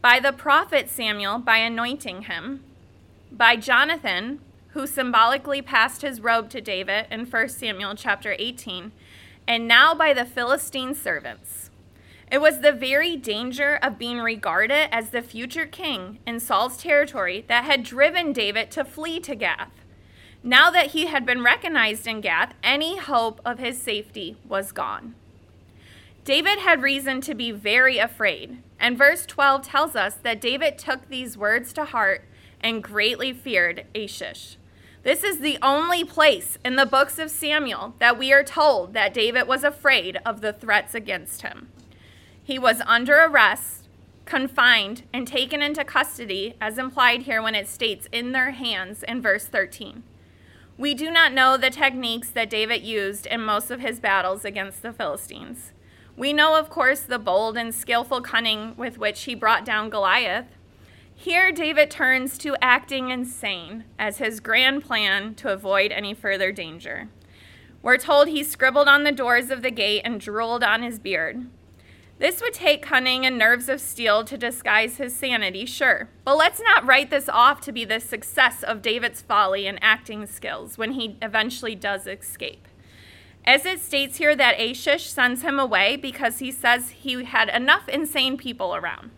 by 0.00 0.20
the 0.20 0.32
prophet 0.32 0.88
Samuel 0.88 1.40
by 1.40 1.56
anointing 1.56 2.22
him, 2.22 2.62
by 3.32 3.56
Jonathan, 3.56 4.38
who 4.68 4.86
symbolically 4.86 5.62
passed 5.62 6.02
his 6.02 6.20
robe 6.20 6.48
to 6.50 6.60
David 6.60 7.06
in 7.10 7.26
1 7.26 7.48
Samuel 7.48 7.96
chapter 7.96 8.36
18, 8.38 8.92
and 9.46 9.68
now 9.68 9.94
by 9.94 10.12
the 10.12 10.24
Philistine 10.24 10.94
servants. 10.94 11.70
It 12.30 12.40
was 12.40 12.60
the 12.60 12.72
very 12.72 13.16
danger 13.16 13.78
of 13.82 13.98
being 13.98 14.18
regarded 14.18 14.88
as 14.94 15.10
the 15.10 15.20
future 15.20 15.66
king 15.66 16.18
in 16.26 16.40
Saul's 16.40 16.78
territory 16.78 17.44
that 17.48 17.64
had 17.64 17.82
driven 17.82 18.32
David 18.32 18.70
to 18.70 18.84
flee 18.84 19.20
to 19.20 19.34
Gath. 19.34 19.72
Now 20.42 20.70
that 20.70 20.92
he 20.92 21.06
had 21.06 21.26
been 21.26 21.44
recognized 21.44 22.06
in 22.06 22.20
Gath, 22.20 22.54
any 22.64 22.96
hope 22.96 23.40
of 23.44 23.58
his 23.58 23.80
safety 23.80 24.36
was 24.48 24.72
gone. 24.72 25.14
David 26.24 26.60
had 26.60 26.82
reason 26.82 27.20
to 27.20 27.34
be 27.34 27.50
very 27.50 27.98
afraid, 27.98 28.62
and 28.80 28.96
verse 28.96 29.26
12 29.26 29.62
tells 29.62 29.94
us 29.94 30.14
that 30.14 30.40
David 30.40 30.78
took 30.78 31.08
these 31.08 31.36
words 31.36 31.72
to 31.74 31.84
heart 31.84 32.24
and 32.60 32.82
greatly 32.82 33.32
feared 33.32 33.86
Achish. 33.94 34.56
This 35.02 35.24
is 35.24 35.38
the 35.38 35.58
only 35.62 36.04
place 36.04 36.58
in 36.64 36.76
the 36.76 36.86
books 36.86 37.18
of 37.18 37.30
Samuel 37.30 37.94
that 37.98 38.16
we 38.16 38.32
are 38.32 38.44
told 38.44 38.94
that 38.94 39.12
David 39.12 39.48
was 39.48 39.64
afraid 39.64 40.18
of 40.24 40.40
the 40.40 40.52
threats 40.52 40.94
against 40.94 41.42
him. 41.42 41.68
He 42.44 42.56
was 42.56 42.80
under 42.86 43.16
arrest, 43.16 43.88
confined, 44.26 45.02
and 45.12 45.26
taken 45.26 45.60
into 45.60 45.82
custody, 45.82 46.54
as 46.60 46.78
implied 46.78 47.22
here 47.22 47.42
when 47.42 47.56
it 47.56 47.66
states 47.66 48.08
in 48.12 48.30
their 48.30 48.52
hands 48.52 49.02
in 49.02 49.20
verse 49.20 49.46
13. 49.46 50.04
We 50.78 50.94
do 50.94 51.10
not 51.10 51.32
know 51.32 51.56
the 51.56 51.70
techniques 51.70 52.30
that 52.30 52.48
David 52.48 52.82
used 52.82 53.26
in 53.26 53.42
most 53.42 53.72
of 53.72 53.80
his 53.80 53.98
battles 53.98 54.44
against 54.44 54.82
the 54.82 54.92
Philistines. 54.92 55.72
We 56.16 56.32
know, 56.32 56.56
of 56.56 56.70
course, 56.70 57.00
the 57.00 57.18
bold 57.18 57.56
and 57.56 57.74
skillful 57.74 58.20
cunning 58.20 58.76
with 58.76 58.98
which 58.98 59.22
he 59.22 59.34
brought 59.34 59.64
down 59.64 59.90
Goliath. 59.90 60.46
Here, 61.14 61.52
David 61.52 61.90
turns 61.90 62.36
to 62.38 62.56
acting 62.60 63.10
insane 63.10 63.84
as 63.98 64.18
his 64.18 64.40
grand 64.40 64.82
plan 64.82 65.34
to 65.36 65.52
avoid 65.52 65.92
any 65.92 66.14
further 66.14 66.50
danger. 66.50 67.08
We're 67.82 67.98
told 67.98 68.28
he 68.28 68.44
scribbled 68.44 68.88
on 68.88 69.04
the 69.04 69.12
doors 69.12 69.50
of 69.50 69.62
the 69.62 69.70
gate 69.70 70.02
and 70.04 70.20
drooled 70.20 70.62
on 70.62 70.82
his 70.82 70.98
beard. 70.98 71.46
This 72.18 72.40
would 72.40 72.54
take 72.54 72.82
cunning 72.82 73.26
and 73.26 73.36
nerves 73.36 73.68
of 73.68 73.80
steel 73.80 74.24
to 74.24 74.38
disguise 74.38 74.98
his 74.98 75.16
sanity, 75.16 75.66
sure, 75.66 76.08
but 76.24 76.36
let's 76.36 76.60
not 76.60 76.86
write 76.86 77.10
this 77.10 77.28
off 77.28 77.60
to 77.62 77.72
be 77.72 77.84
the 77.84 77.98
success 77.98 78.62
of 78.62 78.80
David's 78.80 79.20
folly 79.20 79.66
and 79.66 79.78
acting 79.82 80.26
skills 80.26 80.78
when 80.78 80.92
he 80.92 81.16
eventually 81.20 81.74
does 81.74 82.06
escape. 82.06 82.68
As 83.44 83.66
it 83.66 83.80
states 83.80 84.18
here 84.18 84.36
that 84.36 84.60
Achish 84.60 85.10
sends 85.10 85.42
him 85.42 85.58
away 85.58 85.96
because 85.96 86.38
he 86.38 86.52
says 86.52 86.90
he 86.90 87.24
had 87.24 87.48
enough 87.48 87.88
insane 87.88 88.36
people 88.36 88.76
around. 88.76 89.10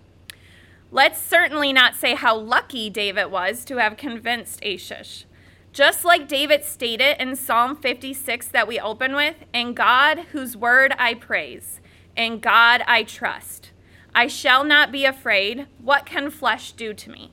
Let's 0.94 1.20
certainly 1.20 1.72
not 1.72 1.96
say 1.96 2.14
how 2.14 2.36
lucky 2.36 2.88
David 2.88 3.26
was 3.26 3.64
to 3.64 3.78
have 3.78 3.96
convinced 3.96 4.64
Achish. 4.64 5.26
Just 5.72 6.04
like 6.04 6.28
David 6.28 6.62
stated 6.62 7.20
in 7.20 7.34
Psalm 7.34 7.74
56 7.74 8.46
that 8.46 8.68
we 8.68 8.78
open 8.78 9.16
with, 9.16 9.34
in 9.52 9.74
God 9.74 10.20
whose 10.30 10.56
word 10.56 10.94
I 10.96 11.14
praise, 11.14 11.80
in 12.16 12.38
God 12.38 12.84
I 12.86 13.02
trust. 13.02 13.72
I 14.14 14.28
shall 14.28 14.62
not 14.62 14.92
be 14.92 15.04
afraid. 15.04 15.66
What 15.82 16.06
can 16.06 16.30
flesh 16.30 16.70
do 16.70 16.94
to 16.94 17.10
me? 17.10 17.32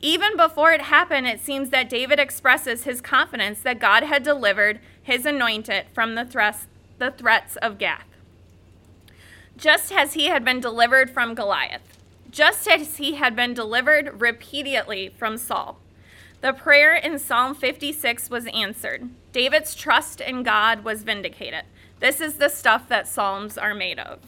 Even 0.00 0.34
before 0.34 0.72
it 0.72 0.80
happened, 0.80 1.26
it 1.26 1.40
seems 1.40 1.68
that 1.68 1.90
David 1.90 2.18
expresses 2.18 2.84
his 2.84 3.02
confidence 3.02 3.60
that 3.60 3.78
God 3.78 4.04
had 4.04 4.22
delivered 4.22 4.80
his 5.02 5.26
anointed 5.26 5.84
from 5.92 6.14
the, 6.14 6.24
thrust, 6.24 6.66
the 6.96 7.10
threats 7.10 7.56
of 7.56 7.76
Gath. 7.76 8.08
Just 9.58 9.92
as 9.92 10.14
he 10.14 10.28
had 10.28 10.46
been 10.46 10.60
delivered 10.60 11.10
from 11.10 11.34
Goliath, 11.34 11.95
just 12.36 12.68
as 12.68 12.98
he 12.98 13.14
had 13.14 13.34
been 13.34 13.54
delivered 13.54 14.20
repeatedly 14.20 15.08
from 15.08 15.38
Saul. 15.38 15.78
The 16.42 16.52
prayer 16.52 16.94
in 16.94 17.18
Psalm 17.18 17.54
56 17.54 18.28
was 18.28 18.44
answered. 18.48 19.08
David's 19.32 19.74
trust 19.74 20.20
in 20.20 20.42
God 20.42 20.84
was 20.84 21.02
vindicated. 21.02 21.64
This 21.98 22.20
is 22.20 22.34
the 22.34 22.50
stuff 22.50 22.90
that 22.90 23.08
Psalms 23.08 23.56
are 23.56 23.74
made 23.74 23.98
of. 23.98 24.18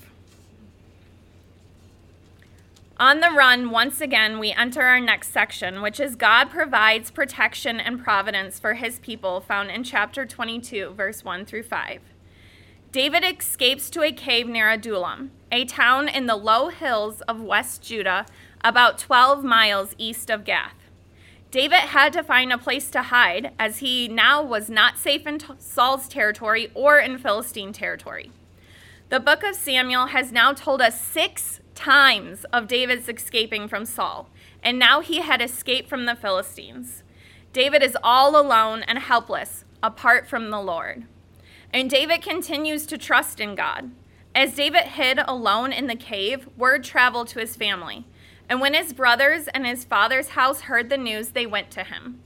On 2.99 3.21
the 3.21 3.31
run, 3.31 3.71
once 3.71 4.01
again, 4.01 4.39
we 4.39 4.53
enter 4.53 4.81
our 4.81 5.01
next 5.01 5.31
section, 5.31 5.83
which 5.83 6.01
is 6.01 6.17
God 6.17 6.49
provides 6.49 7.11
protection 7.11 7.79
and 7.79 8.03
providence 8.03 8.59
for 8.59 8.73
his 8.73 8.99
people, 9.01 9.43
found 9.43 9.71
in 9.71 9.85
chapter 9.85 10.25
22, 10.25 10.95
verse 10.97 11.23
1 11.23 11.45
through 11.45 11.65
5. 11.65 12.01
David 12.91 13.23
escapes 13.23 13.91
to 13.91 14.03
a 14.03 14.13
cave 14.13 14.49
near 14.49 14.71
Adullam, 14.71 15.31
a 15.51 15.65
town 15.65 16.09
in 16.09 16.27
the 16.27 16.37
low 16.37 16.69
hills 16.69 17.21
of 17.23 17.41
West 17.41 17.83
Judah, 17.83 18.27
about 18.63 18.99
12 18.99 19.45
miles 19.45 19.95
east 19.99 20.31
of 20.31 20.45
Gath. 20.45 20.75
David 21.51 21.81
had 21.81 22.13
to 22.13 22.23
find 22.23 22.53
a 22.53 22.59
place 22.59 22.91
to 22.91 23.03
hide, 23.03 23.53
as 23.59 23.79
he 23.79 24.07
now 24.07 24.43
was 24.43 24.69
not 24.69 24.99
safe 24.99 25.27
in 25.27 25.41
Saul's 25.59 26.07
territory 26.07 26.71
or 26.75 26.99
in 26.99 27.17
Philistine 27.17 27.73
territory. 27.73 28.31
The 29.09 29.21
book 29.21 29.43
of 29.43 29.55
Samuel 29.55 30.07
has 30.07 30.31
now 30.31 30.53
told 30.53 30.83
us 30.83 31.01
six 31.01 31.61
times 31.75 32.45
of 32.53 32.69
David's 32.69 33.09
escaping 33.09 33.69
from 33.69 33.87
Saul, 33.87 34.29
and 34.63 34.79
now 34.79 35.01
he 35.01 35.23
had 35.23 35.41
escaped 35.41 35.89
from 35.89 36.05
the 36.05 36.17
Philistines. 36.17 37.03
David 37.55 37.83
is 37.83 37.97
all 38.03 38.39
alone 38.39 38.83
and 38.83 38.99
helpless, 38.99 39.65
apart 39.83 40.29
from 40.29 40.51
the 40.51 40.61
Lord. 40.61 41.05
And 41.73 41.89
David 41.89 42.21
continues 42.21 42.85
to 42.87 42.99
trust 42.99 43.41
in 43.41 43.55
God. 43.55 43.91
As 44.39 44.55
David 44.55 44.85
hid 44.85 45.19
alone 45.27 45.73
in 45.73 45.89
the 45.89 45.97
cave, 45.97 46.49
word 46.57 46.85
traveled 46.85 47.27
to 47.27 47.41
his 47.41 47.57
family. 47.57 48.07
And 48.49 48.61
when 48.61 48.73
his 48.73 48.93
brothers 48.93 49.49
and 49.49 49.67
his 49.67 49.83
father's 49.83 50.29
house 50.29 50.61
heard 50.61 50.91
the 50.91 50.97
news, 50.97 51.31
they 51.31 51.45
went 51.45 51.73
to 51.73 51.83
him. 51.83 52.21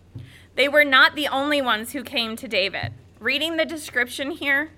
They 0.54 0.68
were 0.68 0.84
not 0.84 1.14
the 1.14 1.26
only 1.26 1.62
ones 1.62 1.92
who 1.92 2.02
came 2.02 2.36
to 2.36 2.46
David. 2.46 2.92
Reading 3.18 3.56
the 3.56 3.64
description 3.64 4.32
here, 4.32 4.72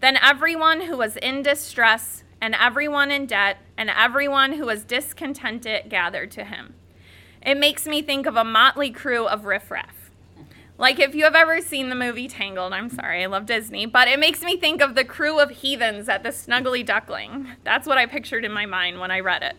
then 0.00 0.16
everyone 0.16 0.80
who 0.80 0.96
was 0.96 1.16
in 1.18 1.44
distress 1.44 2.24
and 2.40 2.56
everyone 2.56 3.12
in 3.12 3.26
debt, 3.26 3.58
and 3.76 3.88
everyone 3.88 4.54
who 4.54 4.66
was 4.66 4.82
discontented 4.82 5.88
gathered 5.90 6.32
to 6.32 6.42
him. 6.42 6.74
It 7.40 7.56
makes 7.56 7.86
me 7.86 8.02
think 8.02 8.26
of 8.26 8.34
a 8.34 8.42
motley 8.42 8.90
crew 8.90 9.28
of 9.28 9.44
riffraff. 9.44 9.99
Like 10.80 10.98
if 10.98 11.14
you 11.14 11.24
have 11.24 11.34
ever 11.34 11.60
seen 11.60 11.90
the 11.90 11.94
movie 11.94 12.26
Tangled, 12.26 12.72
I'm 12.72 12.88
sorry, 12.88 13.22
I 13.22 13.26
love 13.26 13.44
Disney, 13.44 13.84
but 13.84 14.08
it 14.08 14.18
makes 14.18 14.40
me 14.40 14.56
think 14.56 14.80
of 14.80 14.94
the 14.94 15.04
crew 15.04 15.38
of 15.38 15.50
heathens 15.50 16.08
at 16.08 16.22
the 16.22 16.30
Snuggly 16.30 16.84
Duckling. 16.84 17.48
That's 17.64 17.86
what 17.86 17.98
I 17.98 18.06
pictured 18.06 18.46
in 18.46 18.52
my 18.52 18.64
mind 18.64 18.98
when 18.98 19.10
I 19.10 19.20
read 19.20 19.42
it. 19.42 19.56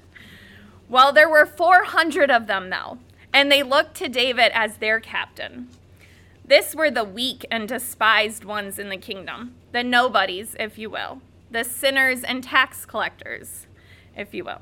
Well, 0.90 1.13
there 1.13 1.30
were 1.30 1.46
400 1.46 2.32
of 2.32 2.48
them, 2.48 2.72
though, 2.72 2.98
and 3.32 3.51
they 3.51 3.62
looked 3.62 3.94
to 3.98 4.10
David 4.10 4.51
as 4.56 4.78
their 4.78 5.00
captain. 5.00 5.68
This 6.44 6.74
were 6.74 6.90
the 6.90 7.04
weak 7.04 7.46
and 7.51 7.68
despised 7.68 8.44
ones 8.44 8.80
in 8.80 8.90
the 8.90 8.98
kingdom, 8.98 9.54
the 9.74 9.84
nobodies, 9.84 10.56
if 10.60 10.80
you 10.80 10.90
will 10.90 11.22
the 11.51 11.63
sinners 11.66 12.24
and 12.24 12.44
tax 12.44 12.86
collectors, 12.86 13.68
if 14.16 14.34
you 14.34 14.46
will. 14.46 14.62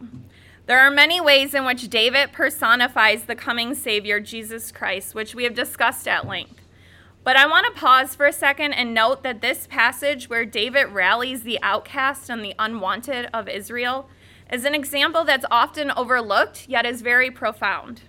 There 0.70 0.82
are 0.82 0.92
many 0.92 1.20
ways 1.20 1.56
in 1.56 1.66
which 1.66 1.90
David 1.90 2.32
personifies 2.32 3.24
the 3.24 3.34
coming 3.34 3.74
Savior, 3.74 4.20
Jesus 4.20 4.72
Christ, 4.72 5.16
which 5.16 5.34
we 5.34 5.44
have 5.46 5.56
discussed 5.56 6.08
at 6.08 6.28
length. 6.28 6.62
But 7.24 7.36
I 7.36 7.48
want 7.48 7.66
to 7.66 7.82
pause 7.82 8.14
for 8.14 8.28
a 8.28 8.32
second 8.32 8.74
and 8.74 8.94
note 8.94 9.24
that 9.24 9.42
this 9.42 9.66
passage, 9.66 10.30
where 10.30 10.46
David 10.46 10.90
rallies 10.90 11.42
the 11.42 11.58
outcast 11.64 12.30
and 12.30 12.46
the 12.46 12.54
unwanted 12.60 13.30
of 13.34 13.50
Israel, 13.50 14.12
is 14.54 14.64
an 14.64 14.76
example 14.76 15.24
that's 15.24 15.44
often 15.50 15.90
overlooked, 15.90 16.70
yet 16.70 16.86
is 16.86 17.02
very 17.02 17.32
profound. 17.32 18.04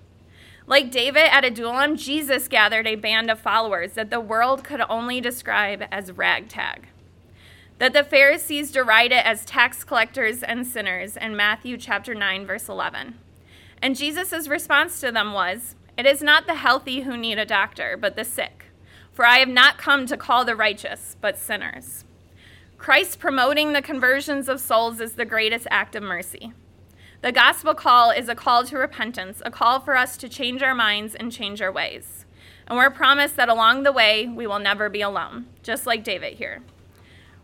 Like 0.67 0.91
David 0.91 1.33
at 1.33 1.47
Adullam, 1.47 1.97
Jesus 1.97 2.47
gathered 2.47 2.87
a 2.87 2.95
band 2.95 3.31
of 3.31 3.41
followers 3.41 3.93
that 3.93 4.11
the 4.11 4.21
world 4.21 4.65
could 4.65 4.83
only 4.91 5.23
describe 5.23 5.85
as 5.91 6.13
ragtag 6.13 6.89
that 7.81 7.95
the 7.95 8.05
Pharisees 8.05 8.71
derided 8.71 9.27
as 9.27 9.43
tax 9.47 9.85
collectors 9.85 10.43
and 10.43 10.67
sinners 10.67 11.17
in 11.17 11.35
Matthew 11.35 11.79
chapter 11.79 12.15
9 12.15 12.47
verse 12.47 12.69
11. 12.69 13.19
And 13.81 13.97
Jesus' 13.97 14.49
response 14.49 15.01
to 15.01 15.11
them 15.11 15.33
was, 15.33 15.77
"It 15.97 16.05
is 16.05 16.23
not 16.23 16.47
the 16.47 16.57
healthy 16.57 17.01
who 17.01 17.17
need 17.17 17.39
a 17.39 17.47
doctor, 17.47 17.97
but 17.97 18.17
the 18.17 18.25
sick. 18.25 18.67
For 19.15 19.25
I 19.25 19.39
have 19.39 19.49
not 19.49 19.79
come 19.79 20.05
to 20.07 20.19
call 20.19 20.45
the 20.45 20.55
righteous, 20.55 21.17
but 21.23 21.39
sinners. 21.39 22.05
Christ 22.77 23.19
promoting 23.19 23.73
the 23.73 23.81
conversions 23.81 24.51
of 24.51 24.61
souls 24.61 25.01
is 25.01 25.15
the 25.15 25.25
greatest 25.25 25.67
act 25.71 25.97
of 25.97 26.03
mercy. 26.03 26.53
The 27.23 27.33
gospel 27.33 27.75
call 27.75 28.11
is 28.11 28.29
a 28.29 28.35
call 28.35 28.65
to 28.65 28.77
repentance, 28.77 29.41
a 29.43 29.51
call 29.51 29.81
for 29.81 29.97
us 29.97 30.19
to 30.19 30.29
change 30.29 30.63
our 30.63 30.75
minds 30.75 31.15
and 31.15 31.33
change 31.33 31.63
our 31.63 31.73
ways. 31.73 32.27
And 32.67 32.77
we're 32.77 32.91
promised 32.91 33.37
that 33.37 33.49
along 33.49 33.85
the 33.85 33.93
way, 33.93 34.27
we 34.27 34.47
will 34.47 34.59
never 34.59 34.91
be 34.91 35.01
alone, 35.01 35.47
just 35.63 35.87
like 35.87 36.05
David 36.05 36.35
here. 36.35 36.61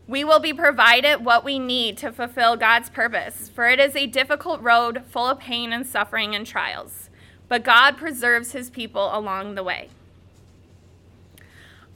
We 0.09 0.23
will 0.23 0.39
be 0.39 0.53
provided 0.53 1.25
what 1.25 1.45
we 1.45 1.59
need 1.59 1.97
to 1.99 2.13
fulfill 2.13 2.57
God's 2.57 2.89
purpose, 2.91 3.49
for 3.49 3.69
it 3.69 3.81
is 3.81 3.97
a 3.97 4.07
difficult 4.07 4.61
road 4.63 5.03
full 5.09 5.27
of 5.27 5.41
pain 5.41 5.73
and 5.73 5.85
suffering 5.85 6.35
and 6.35 6.47
trials. 6.47 7.11
But 7.49 7.65
God 7.65 7.97
preserves 7.97 8.53
his 8.53 8.71
people 8.71 9.11
along 9.13 9.55
the 9.55 9.65
way. 9.65 9.89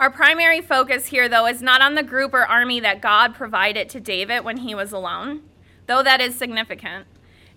Our 0.00 0.10
primary 0.10 0.60
focus 0.60 1.08
here, 1.08 1.28
though, 1.28 1.46
is 1.46 1.62
not 1.62 1.82
on 1.82 1.94
the 1.94 2.02
group 2.02 2.34
or 2.34 2.46
army 2.46 2.80
that 2.80 3.02
God 3.02 3.34
provided 3.34 3.88
to 3.90 4.00
David 4.00 4.44
when 4.44 4.58
he 4.58 4.74
was 4.74 4.92
alone, 4.92 5.42
though 5.86 6.02
that 6.02 6.20
is 6.20 6.34
significant. 6.36 7.06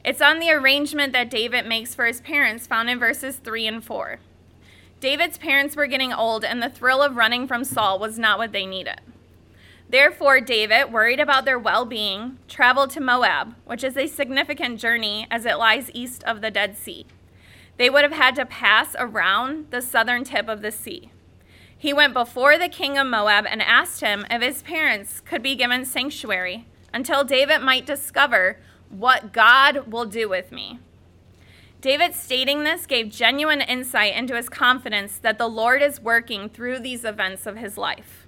It's 0.05 0.21
on 0.21 0.39
the 0.39 0.51
arrangement 0.51 1.13
that 1.13 1.29
David 1.29 1.65
makes 1.65 1.95
for 1.95 2.05
his 2.05 2.19
parents, 2.21 2.67
found 2.67 2.89
in 2.89 2.99
verses 2.99 3.37
3 3.37 3.65
and 3.67 3.83
4. 3.83 4.19
David's 4.99 5.37
parents 5.37 5.75
were 5.75 5.87
getting 5.87 6.13
old, 6.13 6.43
and 6.43 6.61
the 6.61 6.69
thrill 6.69 7.01
of 7.01 7.15
running 7.15 7.47
from 7.47 7.63
Saul 7.63 7.97
was 7.97 8.19
not 8.19 8.37
what 8.37 8.51
they 8.51 8.65
needed. 8.65 8.99
Therefore, 9.93 10.41
David, 10.41 10.91
worried 10.91 11.19
about 11.19 11.45
their 11.45 11.59
well 11.59 11.85
being, 11.85 12.39
traveled 12.47 12.89
to 12.91 12.99
Moab, 12.99 13.53
which 13.63 13.83
is 13.83 13.95
a 13.95 14.07
significant 14.07 14.79
journey 14.79 15.27
as 15.29 15.45
it 15.45 15.59
lies 15.59 15.91
east 15.93 16.23
of 16.23 16.41
the 16.41 16.49
Dead 16.49 16.75
Sea. 16.75 17.05
They 17.77 17.91
would 17.91 18.01
have 18.01 18.11
had 18.11 18.33
to 18.37 18.45
pass 18.47 18.95
around 18.97 19.69
the 19.69 19.83
southern 19.83 20.23
tip 20.23 20.47
of 20.47 20.63
the 20.63 20.71
sea. 20.71 21.11
He 21.77 21.93
went 21.93 22.15
before 22.15 22.57
the 22.57 22.69
king 22.69 22.97
of 22.97 23.05
Moab 23.05 23.45
and 23.47 23.61
asked 23.61 24.01
him 24.01 24.25
if 24.31 24.41
his 24.41 24.63
parents 24.63 25.21
could 25.21 25.43
be 25.43 25.55
given 25.55 25.85
sanctuary 25.85 26.65
until 26.91 27.23
David 27.23 27.59
might 27.59 27.85
discover 27.85 28.57
what 28.89 29.31
God 29.31 29.91
will 29.91 30.05
do 30.05 30.27
with 30.27 30.51
me. 30.51 30.79
David 31.81 32.15
stating 32.15 32.63
this 32.63 32.87
gave 32.87 33.11
genuine 33.11 33.61
insight 33.61 34.15
into 34.15 34.35
his 34.35 34.49
confidence 34.49 35.19
that 35.19 35.37
the 35.37 35.47
Lord 35.47 35.83
is 35.83 36.01
working 36.01 36.49
through 36.49 36.79
these 36.79 37.05
events 37.05 37.45
of 37.45 37.57
his 37.57 37.77
life. 37.77 38.22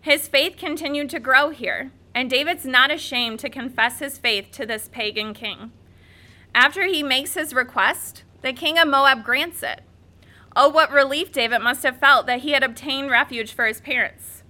His 0.00 0.28
faith 0.28 0.56
continued 0.56 1.10
to 1.10 1.20
grow 1.20 1.50
here, 1.50 1.92
and 2.14 2.30
David's 2.30 2.64
not 2.64 2.90
ashamed 2.90 3.40
to 3.40 3.50
confess 3.50 3.98
his 3.98 4.18
faith 4.18 4.50
to 4.52 4.64
this 4.64 4.88
pagan 4.88 5.34
king. 5.34 5.72
After 6.54 6.86
he 6.86 7.02
makes 7.02 7.34
his 7.34 7.52
request, 7.52 8.22
the 8.42 8.52
king 8.52 8.78
of 8.78 8.88
Moab 8.88 9.24
grants 9.24 9.62
it. 9.62 9.82
Oh, 10.56 10.68
what 10.68 10.90
relief 10.90 11.30
David 11.30 11.60
must 11.60 11.82
have 11.82 11.98
felt 11.98 12.26
that 12.26 12.40
he 12.40 12.52
had 12.52 12.62
obtained 12.62 13.10
refuge 13.10 13.52
for 13.52 13.66
his 13.66 13.80
parents. 13.80 14.42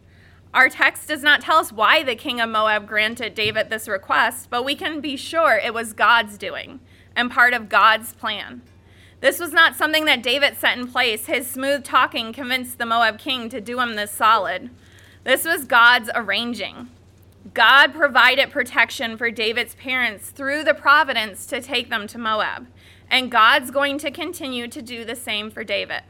Our 0.54 0.68
text 0.68 1.08
does 1.08 1.22
not 1.22 1.42
tell 1.42 1.58
us 1.58 1.72
why 1.72 2.02
the 2.02 2.14
king 2.14 2.40
of 2.40 2.48
Moab 2.48 2.86
granted 2.86 3.34
David 3.34 3.68
this 3.68 3.88
request, 3.88 4.48
but 4.48 4.64
we 4.64 4.74
can 4.74 5.00
be 5.00 5.16
sure 5.16 5.56
it 5.56 5.74
was 5.74 5.92
God's 5.92 6.38
doing 6.38 6.80
and 7.14 7.30
part 7.30 7.52
of 7.52 7.68
God's 7.68 8.14
plan. 8.14 8.62
This 9.20 9.38
was 9.38 9.52
not 9.52 9.76
something 9.76 10.04
that 10.04 10.22
David 10.22 10.56
set 10.56 10.78
in 10.78 10.86
place. 10.86 11.26
His 11.26 11.46
smooth 11.46 11.84
talking 11.84 12.32
convinced 12.32 12.78
the 12.78 12.86
Moab 12.86 13.18
king 13.18 13.48
to 13.48 13.60
do 13.60 13.80
him 13.80 13.96
this 13.96 14.12
solid. 14.12 14.70
This 15.24 15.44
was 15.44 15.64
God's 15.64 16.10
arranging. 16.14 16.88
God 17.54 17.94
provided 17.94 18.50
protection 18.50 19.16
for 19.16 19.30
David's 19.30 19.74
parents 19.74 20.30
through 20.30 20.64
the 20.64 20.74
providence 20.74 21.46
to 21.46 21.60
take 21.60 21.90
them 21.90 22.06
to 22.08 22.18
Moab. 22.18 22.66
And 23.10 23.30
God's 23.30 23.70
going 23.70 23.98
to 23.98 24.10
continue 24.10 24.68
to 24.68 24.82
do 24.82 25.04
the 25.04 25.16
same 25.16 25.50
for 25.50 25.64
David. 25.64 26.02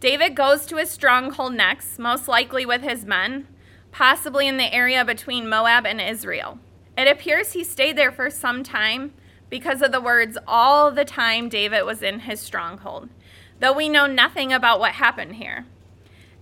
David 0.00 0.34
goes 0.34 0.64
to 0.66 0.76
his 0.76 0.90
stronghold 0.90 1.54
next, 1.54 1.98
most 1.98 2.26
likely 2.26 2.64
with 2.64 2.80
his 2.80 3.04
men, 3.04 3.46
possibly 3.92 4.48
in 4.48 4.56
the 4.56 4.72
area 4.72 5.04
between 5.04 5.48
Moab 5.48 5.84
and 5.84 6.00
Israel. 6.00 6.58
It 6.96 7.06
appears 7.06 7.52
he 7.52 7.64
stayed 7.64 7.96
there 7.96 8.12
for 8.12 8.30
some 8.30 8.62
time 8.62 9.12
because 9.50 9.82
of 9.82 9.92
the 9.92 10.00
words, 10.00 10.38
all 10.46 10.90
the 10.90 11.04
time 11.04 11.48
David 11.48 11.82
was 11.82 12.02
in 12.02 12.20
his 12.20 12.40
stronghold, 12.40 13.10
though 13.58 13.72
we 13.72 13.88
know 13.88 14.06
nothing 14.06 14.52
about 14.52 14.80
what 14.80 14.92
happened 14.92 15.34
here. 15.34 15.66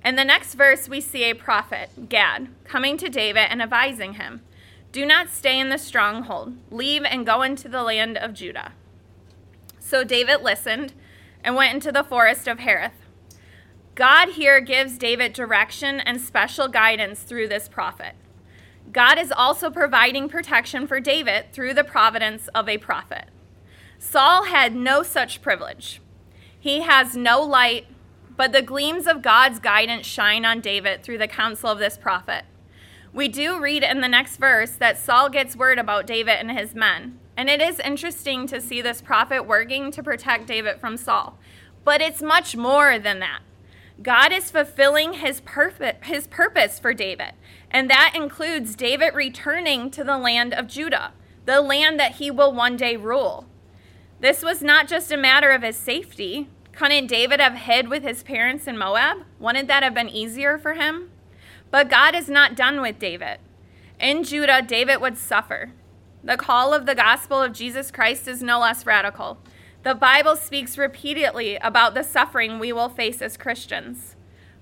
In 0.09 0.17
the 0.17 0.25
next 0.25 0.55
verse, 0.55 0.89
we 0.89 1.03
see 1.03 1.25
a 1.25 1.35
prophet, 1.35 2.09
Gad, 2.09 2.49
coming 2.65 2.97
to 2.97 3.11
David 3.11 3.51
and 3.51 3.61
advising 3.61 4.15
him 4.15 4.41
Do 4.91 5.05
not 5.05 5.29
stay 5.29 5.61
in 5.61 5.69
the 5.69 5.77
stronghold, 5.77 6.55
leave 6.71 7.03
and 7.05 7.27
go 7.27 7.43
into 7.43 7.69
the 7.69 7.83
land 7.83 8.17
of 8.17 8.33
Judah. 8.33 8.73
So 9.79 10.05
David 10.05 10.41
listened 10.41 10.95
and 11.45 11.55
went 11.55 11.75
into 11.75 11.93
the 11.93 12.03
forest 12.03 12.49
of 12.49 12.61
Hereth. 12.61 12.95
God 13.97 14.31
here 14.31 14.63
gives 14.63 14.97
David 14.97 15.35
direction 15.35 16.01
and 16.01 16.23
special 16.23 16.69
guidance 16.69 17.21
through 17.21 17.49
this 17.49 17.69
prophet. 17.69 18.15
God 18.91 19.19
is 19.19 19.31
also 19.31 19.69
providing 19.69 20.31
protection 20.31 20.87
for 20.87 21.01
David 21.01 21.53
through 21.53 21.75
the 21.75 21.85
providence 21.85 22.49
of 22.55 22.67
a 22.67 22.79
prophet. 22.79 23.27
Saul 23.99 24.45
had 24.45 24.75
no 24.75 25.03
such 25.03 25.43
privilege. 25.43 26.01
He 26.59 26.81
has 26.81 27.15
no 27.15 27.43
light, 27.43 27.89
but 28.39 28.53
the 28.53 28.63
gleams 28.63 29.09
of 29.09 29.21
God's 29.21 29.59
guidance 29.59 30.07
shine 30.07 30.45
on 30.47 30.61
David 30.61 31.03
through 31.03 31.19
the 31.19 31.27
counsel 31.27 31.71
of 31.71 31.81
this 31.81 31.99
prophet. 31.99 32.45
We 33.13 33.27
do 33.27 33.61
read 33.61 33.83
in 33.83 34.01
the 34.01 34.09
next 34.09 34.37
verse 34.37 34.71
that 34.71 34.97
Saul 34.97 35.29
gets 35.29 35.57
word 35.57 35.77
about 35.77 36.07
David 36.07 36.39
and 36.39 36.57
his 36.57 36.73
men. 36.73 37.19
And 37.37 37.51
it 37.51 37.61
is 37.61 37.81
interesting 37.81 38.47
to 38.47 38.61
see 38.61 38.81
this 38.81 39.03
prophet 39.03 39.43
working 39.43 39.91
to 39.91 40.05
protect 40.05 40.47
David 40.47 40.81
from 40.81 40.97
Saul. 40.97 41.37
But 41.85 42.01
it's 42.01 42.23
much 42.23 42.55
more 42.55 42.97
than 42.99 43.19
that. 43.19 43.41
God 44.03 44.33
is 44.33 44.53
fulfilling 44.53 45.15
his, 45.15 45.41
perfect, 45.41 46.05
his 46.05 46.29
purpose 46.29 46.79
for 46.79 46.95
David, 46.95 47.33
and 47.69 47.91
that 47.91 48.13
includes 48.15 48.77
David 48.77 49.15
returning 49.15 49.91
to 49.91 50.05
the 50.05 50.17
land 50.17 50.55
of 50.55 50.69
Judah, 50.69 51.13
the 51.45 51.61
land 51.61 51.99
that 51.99 52.17
he 52.17 52.31
will 52.31 52.53
one 52.53 52.77
day 52.77 52.97
rule. 52.97 53.47
This 54.21 54.45
was 54.45 54.63
not 54.63 54.87
just 54.87 55.11
a 55.11 55.17
matter 55.17 55.51
of 55.51 55.63
his 55.63 55.77
safety, 55.77 56.49
couldn't 56.79 57.09
David 57.09 57.41
have 57.41 57.55
hid 57.55 57.89
with 57.89 58.05
his 58.05 58.23
parents 58.23 58.69
in 58.69 58.79
Moab? 58.79 59.25
Wouldn't 59.41 59.67
that 59.67 59.83
have 59.83 59.95
been 59.95 60.09
easier 60.09 60.57
for 60.59 60.75
him? 60.75 61.11
But 61.73 61.91
God 61.91 62.15
is 62.15 62.29
not 62.29 62.55
done 62.55 62.81
with 62.81 63.01
David. 63.01 63.39
In 63.99 64.23
Judah, 64.23 64.63
David 64.63 65.01
would 65.01 65.19
suffer. 65.19 65.73
The 66.23 66.37
call 66.37 66.73
of 66.73 66.87
the 66.87 66.95
gospel 66.95 67.43
of 67.43 67.53
Jesus 67.53 67.91
Christ 67.91 68.29
is 68.29 68.45
no 68.45 68.61
less 68.61 68.87
radical. 68.87 69.39
The 69.83 69.97
Bible 69.97 70.37
speaks 70.37 70.79
repeatedly 70.79 71.57
about 71.57 71.95
the 71.95 72.05
suffering 72.05 72.61
we 72.61 72.73
will 72.73 72.89
face 72.89 73.21
as 73.21 73.37
Christians. 73.37 74.15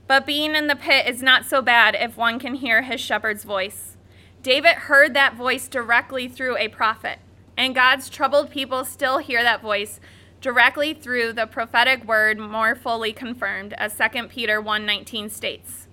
But 0.07 0.25
being 0.25 0.55
in 0.55 0.69
the 0.69 0.75
pit 0.75 1.07
is 1.07 1.23
not 1.23 1.45
so 1.45 1.61
bad 1.61 1.95
if 1.95 2.17
one 2.17 2.39
can 2.39 2.55
hear 2.55 2.81
his 2.81 2.99
shepherd's 2.99 3.45
voice. 3.45 3.99
David 4.43 4.77
heard 4.77 5.13
that 5.13 5.37
voice 5.37 5.69
directly 5.69 6.29
through 6.29 6.57
a 6.57 6.69
prophet, 6.69 7.19
and 7.59 7.75
God's 7.75 8.09
troubled 8.09 8.49
people 8.49 8.87
still 8.87 9.19
hear 9.19 9.43
that 9.43 9.61
voice 9.61 10.01
directly 10.47 10.95
through 10.95 11.33
the 11.33 11.45
prophetic 11.45 12.05
word 12.05 12.39
more 12.39 12.77
fully 12.77 13.13
confirmed 13.13 13.73
as 13.73 13.93
2 13.93 14.29
Peter 14.29 14.63
1:19 14.63 15.29
states. 15.29 15.89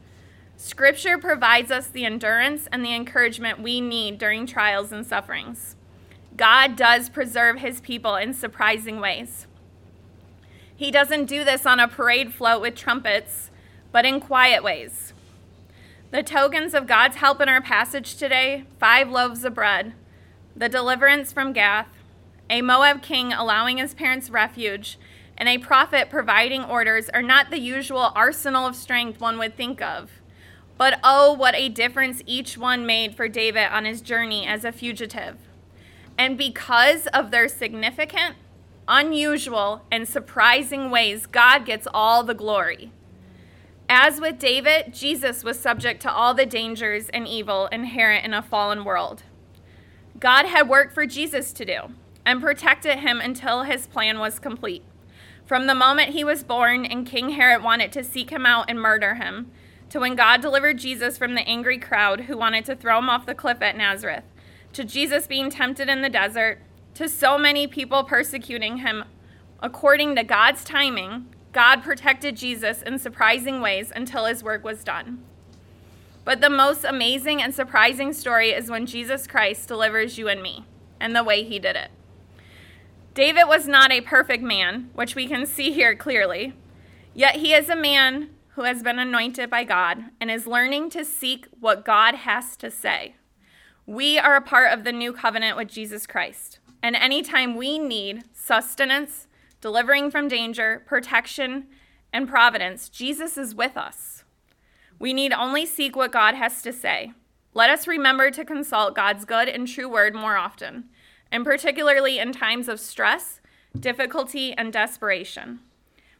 Scripture 0.57 1.17
provides 1.17 1.71
us 1.71 1.87
the 1.87 2.05
endurance 2.05 2.67
and 2.71 2.85
the 2.85 2.93
encouragement 2.93 3.59
we 3.59 3.81
need 3.81 4.19
during 4.19 4.45
trials 4.45 4.91
and 4.91 5.07
sufferings. 5.07 5.75
God 6.37 6.75
does 6.75 7.09
preserve 7.09 7.61
his 7.61 7.81
people 7.81 8.15
in 8.15 8.31
surprising 8.31 8.99
ways. 8.99 9.47
He 10.75 10.91
doesn't 10.91 11.25
do 11.25 11.43
this 11.43 11.65
on 11.65 11.79
a 11.79 11.87
parade 11.87 12.31
float 12.31 12.61
with 12.61 12.75
trumpets, 12.75 13.49
but 13.91 14.05
in 14.05 14.19
quiet 14.19 14.63
ways. 14.63 15.13
The 16.11 16.21
tokens 16.21 16.75
of 16.75 16.85
God's 16.85 17.15
help 17.15 17.41
in 17.41 17.49
our 17.49 17.59
passage 17.59 18.17
today 18.17 18.65
five 18.79 19.09
loaves 19.09 19.43
of 19.45 19.55
bread, 19.55 19.93
the 20.55 20.69
deliverance 20.69 21.33
from 21.33 21.53
Gath, 21.53 21.87
a 22.53 22.61
Moab 22.61 23.01
king 23.01 23.33
allowing 23.33 23.79
his 23.79 23.95
parents 23.95 24.29
refuge, 24.29 24.99
and 25.35 25.49
a 25.49 25.57
prophet 25.57 26.11
providing 26.11 26.63
orders 26.63 27.09
are 27.09 27.23
not 27.23 27.49
the 27.49 27.59
usual 27.59 28.11
arsenal 28.15 28.67
of 28.67 28.75
strength 28.75 29.19
one 29.19 29.39
would 29.39 29.57
think 29.57 29.81
of. 29.81 30.11
But 30.77 30.99
oh, 31.03 31.33
what 31.33 31.55
a 31.55 31.67
difference 31.67 32.21
each 32.27 32.55
one 32.55 32.85
made 32.85 33.15
for 33.15 33.27
David 33.27 33.71
on 33.71 33.85
his 33.85 34.01
journey 34.01 34.45
as 34.45 34.63
a 34.63 34.71
fugitive. 34.71 35.37
And 36.15 36.37
because 36.37 37.07
of 37.07 37.31
their 37.31 37.47
significant, 37.47 38.35
unusual, 38.87 39.81
and 39.91 40.07
surprising 40.07 40.91
ways, 40.91 41.25
God 41.25 41.65
gets 41.65 41.87
all 41.91 42.23
the 42.23 42.35
glory. 42.35 42.91
As 43.89 44.21
with 44.21 44.37
David, 44.37 44.93
Jesus 44.93 45.43
was 45.43 45.59
subject 45.59 46.03
to 46.03 46.13
all 46.13 46.35
the 46.35 46.45
dangers 46.45 47.09
and 47.09 47.27
evil 47.27 47.65
inherent 47.71 48.25
in 48.25 48.33
a 48.35 48.43
fallen 48.43 48.85
world. 48.85 49.23
God 50.19 50.45
had 50.45 50.69
work 50.69 50.93
for 50.93 51.07
Jesus 51.07 51.51
to 51.53 51.65
do 51.65 51.95
and 52.25 52.41
protected 52.41 52.99
him 52.99 53.19
until 53.19 53.63
his 53.63 53.87
plan 53.87 54.19
was 54.19 54.39
complete. 54.39 54.83
From 55.45 55.67
the 55.67 55.75
moment 55.75 56.11
he 56.11 56.23
was 56.23 56.43
born 56.43 56.85
and 56.85 57.05
King 57.05 57.31
Herod 57.31 57.63
wanted 57.63 57.91
to 57.93 58.03
seek 58.03 58.29
him 58.29 58.45
out 58.45 58.69
and 58.69 58.79
murder 58.79 59.15
him, 59.15 59.51
to 59.89 59.99
when 59.99 60.15
God 60.15 60.41
delivered 60.41 60.79
Jesus 60.79 61.17
from 61.17 61.35
the 61.35 61.47
angry 61.47 61.77
crowd 61.77 62.21
who 62.21 62.37
wanted 62.37 62.65
to 62.65 62.75
throw 62.75 62.97
him 62.97 63.09
off 63.09 63.25
the 63.25 63.35
cliff 63.35 63.61
at 63.61 63.77
Nazareth, 63.77 64.23
to 64.73 64.83
Jesus 64.83 65.27
being 65.27 65.49
tempted 65.49 65.89
in 65.89 66.01
the 66.01 66.09
desert, 66.09 66.59
to 66.95 67.09
so 67.09 67.37
many 67.37 67.67
people 67.67 68.03
persecuting 68.03 68.77
him 68.77 69.03
according 69.63 70.13
to 70.13 70.23
God's 70.23 70.63
timing, 70.65 71.25
God 71.53 71.83
protected 71.83 72.35
Jesus 72.35 72.81
in 72.81 72.99
surprising 72.99 73.61
ways 73.61 73.91
until 73.95 74.25
his 74.25 74.43
work 74.43 74.63
was 74.63 74.83
done. 74.83 75.23
But 76.25 76.41
the 76.41 76.49
most 76.49 76.83
amazing 76.83 77.41
and 77.41 77.55
surprising 77.55 78.11
story 78.11 78.49
is 78.49 78.69
when 78.69 78.85
Jesus 78.85 79.25
Christ 79.25 79.69
delivers 79.69 80.17
you 80.17 80.27
and 80.27 80.43
me, 80.43 80.65
and 80.99 81.15
the 81.15 81.23
way 81.23 81.43
he 81.43 81.59
did 81.59 81.77
it. 81.77 81.91
David 83.13 83.43
was 83.45 83.67
not 83.67 83.91
a 83.91 84.01
perfect 84.01 84.43
man, 84.43 84.89
which 84.95 85.13
we 85.13 85.27
can 85.27 85.45
see 85.45 85.71
here 85.71 85.95
clearly, 85.95 86.53
yet 87.13 87.35
he 87.35 87.53
is 87.53 87.69
a 87.69 87.75
man 87.75 88.29
who 88.55 88.63
has 88.63 88.81
been 88.81 88.97
anointed 88.97 89.51
by 89.51 89.63
God 89.63 90.05
and 90.19 90.31
is 90.31 90.47
learning 90.47 90.89
to 90.91 91.05
seek 91.05 91.47
what 91.59 91.85
God 91.85 92.15
has 92.15 92.55
to 92.57 92.71
say. 92.71 93.15
We 93.85 94.17
are 94.17 94.35
a 94.35 94.41
part 94.41 94.73
of 94.73 94.83
the 94.83 94.91
new 94.91 95.13
covenant 95.13 95.57
with 95.57 95.67
Jesus 95.67 96.07
Christ, 96.07 96.57
and 96.81 96.95
anytime 96.95 97.55
we 97.55 97.77
need 97.77 98.23
sustenance, 98.33 99.27
delivering 99.61 100.09
from 100.09 100.27
danger, 100.27 100.81
protection, 100.87 101.67
and 102.11 102.27
providence, 102.27 102.89
Jesus 102.89 103.37
is 103.37 103.53
with 103.53 103.77
us. 103.77 104.23
We 104.97 105.13
need 105.13 105.33
only 105.33 105.67
seek 105.67 105.95
what 105.95 106.11
God 106.11 106.33
has 106.33 106.63
to 106.63 106.73
say. 106.73 107.11
Let 107.53 107.69
us 107.69 107.87
remember 107.87 108.31
to 108.31 108.43
consult 108.43 108.95
God's 108.95 109.25
good 109.25 109.47
and 109.47 109.67
true 109.67 109.87
word 109.87 110.15
more 110.15 110.35
often, 110.35 110.85
and 111.33 111.43
particularly 111.43 112.19
in 112.19 112.31
times 112.31 112.69
of 112.69 112.79
stress, 112.79 113.41
difficulty, 113.77 114.53
and 114.53 114.71
desperation. 114.71 115.59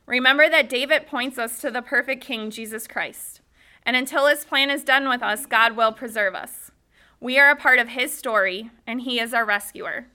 Remember 0.08 0.50
that 0.50 0.68
David 0.68 1.06
points 1.06 1.38
us 1.38 1.62
to 1.62 1.70
the 1.70 1.84
perfect 1.84 2.24
King, 2.24 2.50
Jesus 2.50 2.88
Christ. 2.88 3.40
And 3.86 3.96
until 3.96 4.26
his 4.26 4.44
plan 4.44 4.72
is 4.72 4.84
done 4.84 5.08
with 5.08 5.22
us, 5.22 5.46
God 5.46 5.78
will 5.78 5.92
preserve 5.92 6.34
us. 6.34 6.72
We 7.20 7.38
are 7.38 7.52
a 7.52 7.56
part 7.56 7.78
of 7.78 7.90
his 7.90 8.12
story, 8.12 8.72
and 8.88 9.02
he 9.02 9.20
is 9.20 9.36
our 9.36 9.46
rescuer. 9.46 10.08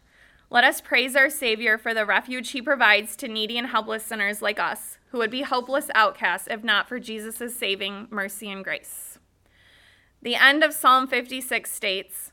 Let 0.50 0.64
us 0.64 0.80
praise 0.80 1.14
our 1.14 1.30
Savior 1.30 1.78
for 1.78 1.94
the 1.94 2.04
refuge 2.04 2.50
he 2.50 2.60
provides 2.60 3.14
to 3.16 3.28
needy 3.28 3.56
and 3.56 3.68
helpless 3.68 4.04
sinners 4.04 4.42
like 4.42 4.58
us, 4.58 4.98
who 5.10 5.18
would 5.18 5.30
be 5.30 5.42
hopeless 5.42 5.90
outcasts 5.94 6.48
if 6.50 6.64
not 6.64 6.88
for 6.88 6.98
Jesus' 6.98 7.56
saving 7.56 8.08
mercy 8.10 8.50
and 8.50 8.64
grace. 8.64 9.18
The 10.20 10.34
end 10.34 10.64
of 10.64 10.72
Psalm 10.72 11.06
56 11.06 11.70
states 11.70 12.32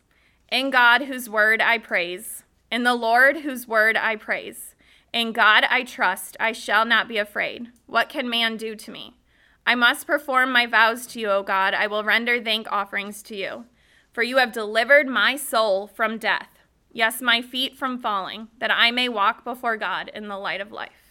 In 0.52 0.72
God, 0.72 1.04
whose 1.04 1.30
word 1.30 1.62
I 1.62 1.78
praise, 1.78 2.45
in 2.76 2.84
the 2.84 2.94
Lord, 2.94 3.38
whose 3.38 3.70
word 3.70 3.96
I 3.96 4.18
praise. 4.18 4.76
In 5.14 5.32
God 5.32 5.64
I 5.70 5.84
trust, 5.84 6.36
I 6.42 6.52
shall 6.52 6.84
not 6.84 7.08
be 7.08 7.18
afraid. 7.18 7.70
What 7.86 8.10
can 8.10 8.30
man 8.30 8.58
do 8.58 8.76
to 8.76 8.92
me? 8.92 9.16
I 9.66 9.76
must 9.76 10.06
perform 10.06 10.52
my 10.52 10.66
vows 10.66 11.08
to 11.08 11.22
you, 11.22 11.30
O 11.30 11.42
God. 11.42 11.74
I 11.74 11.88
will 11.88 12.04
render 12.04 12.44
thank 12.44 12.70
offerings 12.70 13.24
to 13.24 13.36
you. 13.38 13.64
For 14.12 14.24
you 14.24 14.40
have 14.40 14.52
delivered 14.52 15.08
my 15.08 15.38
soul 15.38 15.88
from 15.88 16.18
death 16.18 16.50
yes, 16.92 17.22
my 17.22 17.42
feet 17.42 17.78
from 17.78 17.98
falling, 17.98 18.50
that 18.60 18.72
I 18.72 18.92
may 18.92 19.08
walk 19.08 19.46
before 19.46 19.78
God 19.78 20.12
in 20.14 20.28
the 20.28 20.38
light 20.38 20.62
of 20.62 20.72
life. 20.72 21.05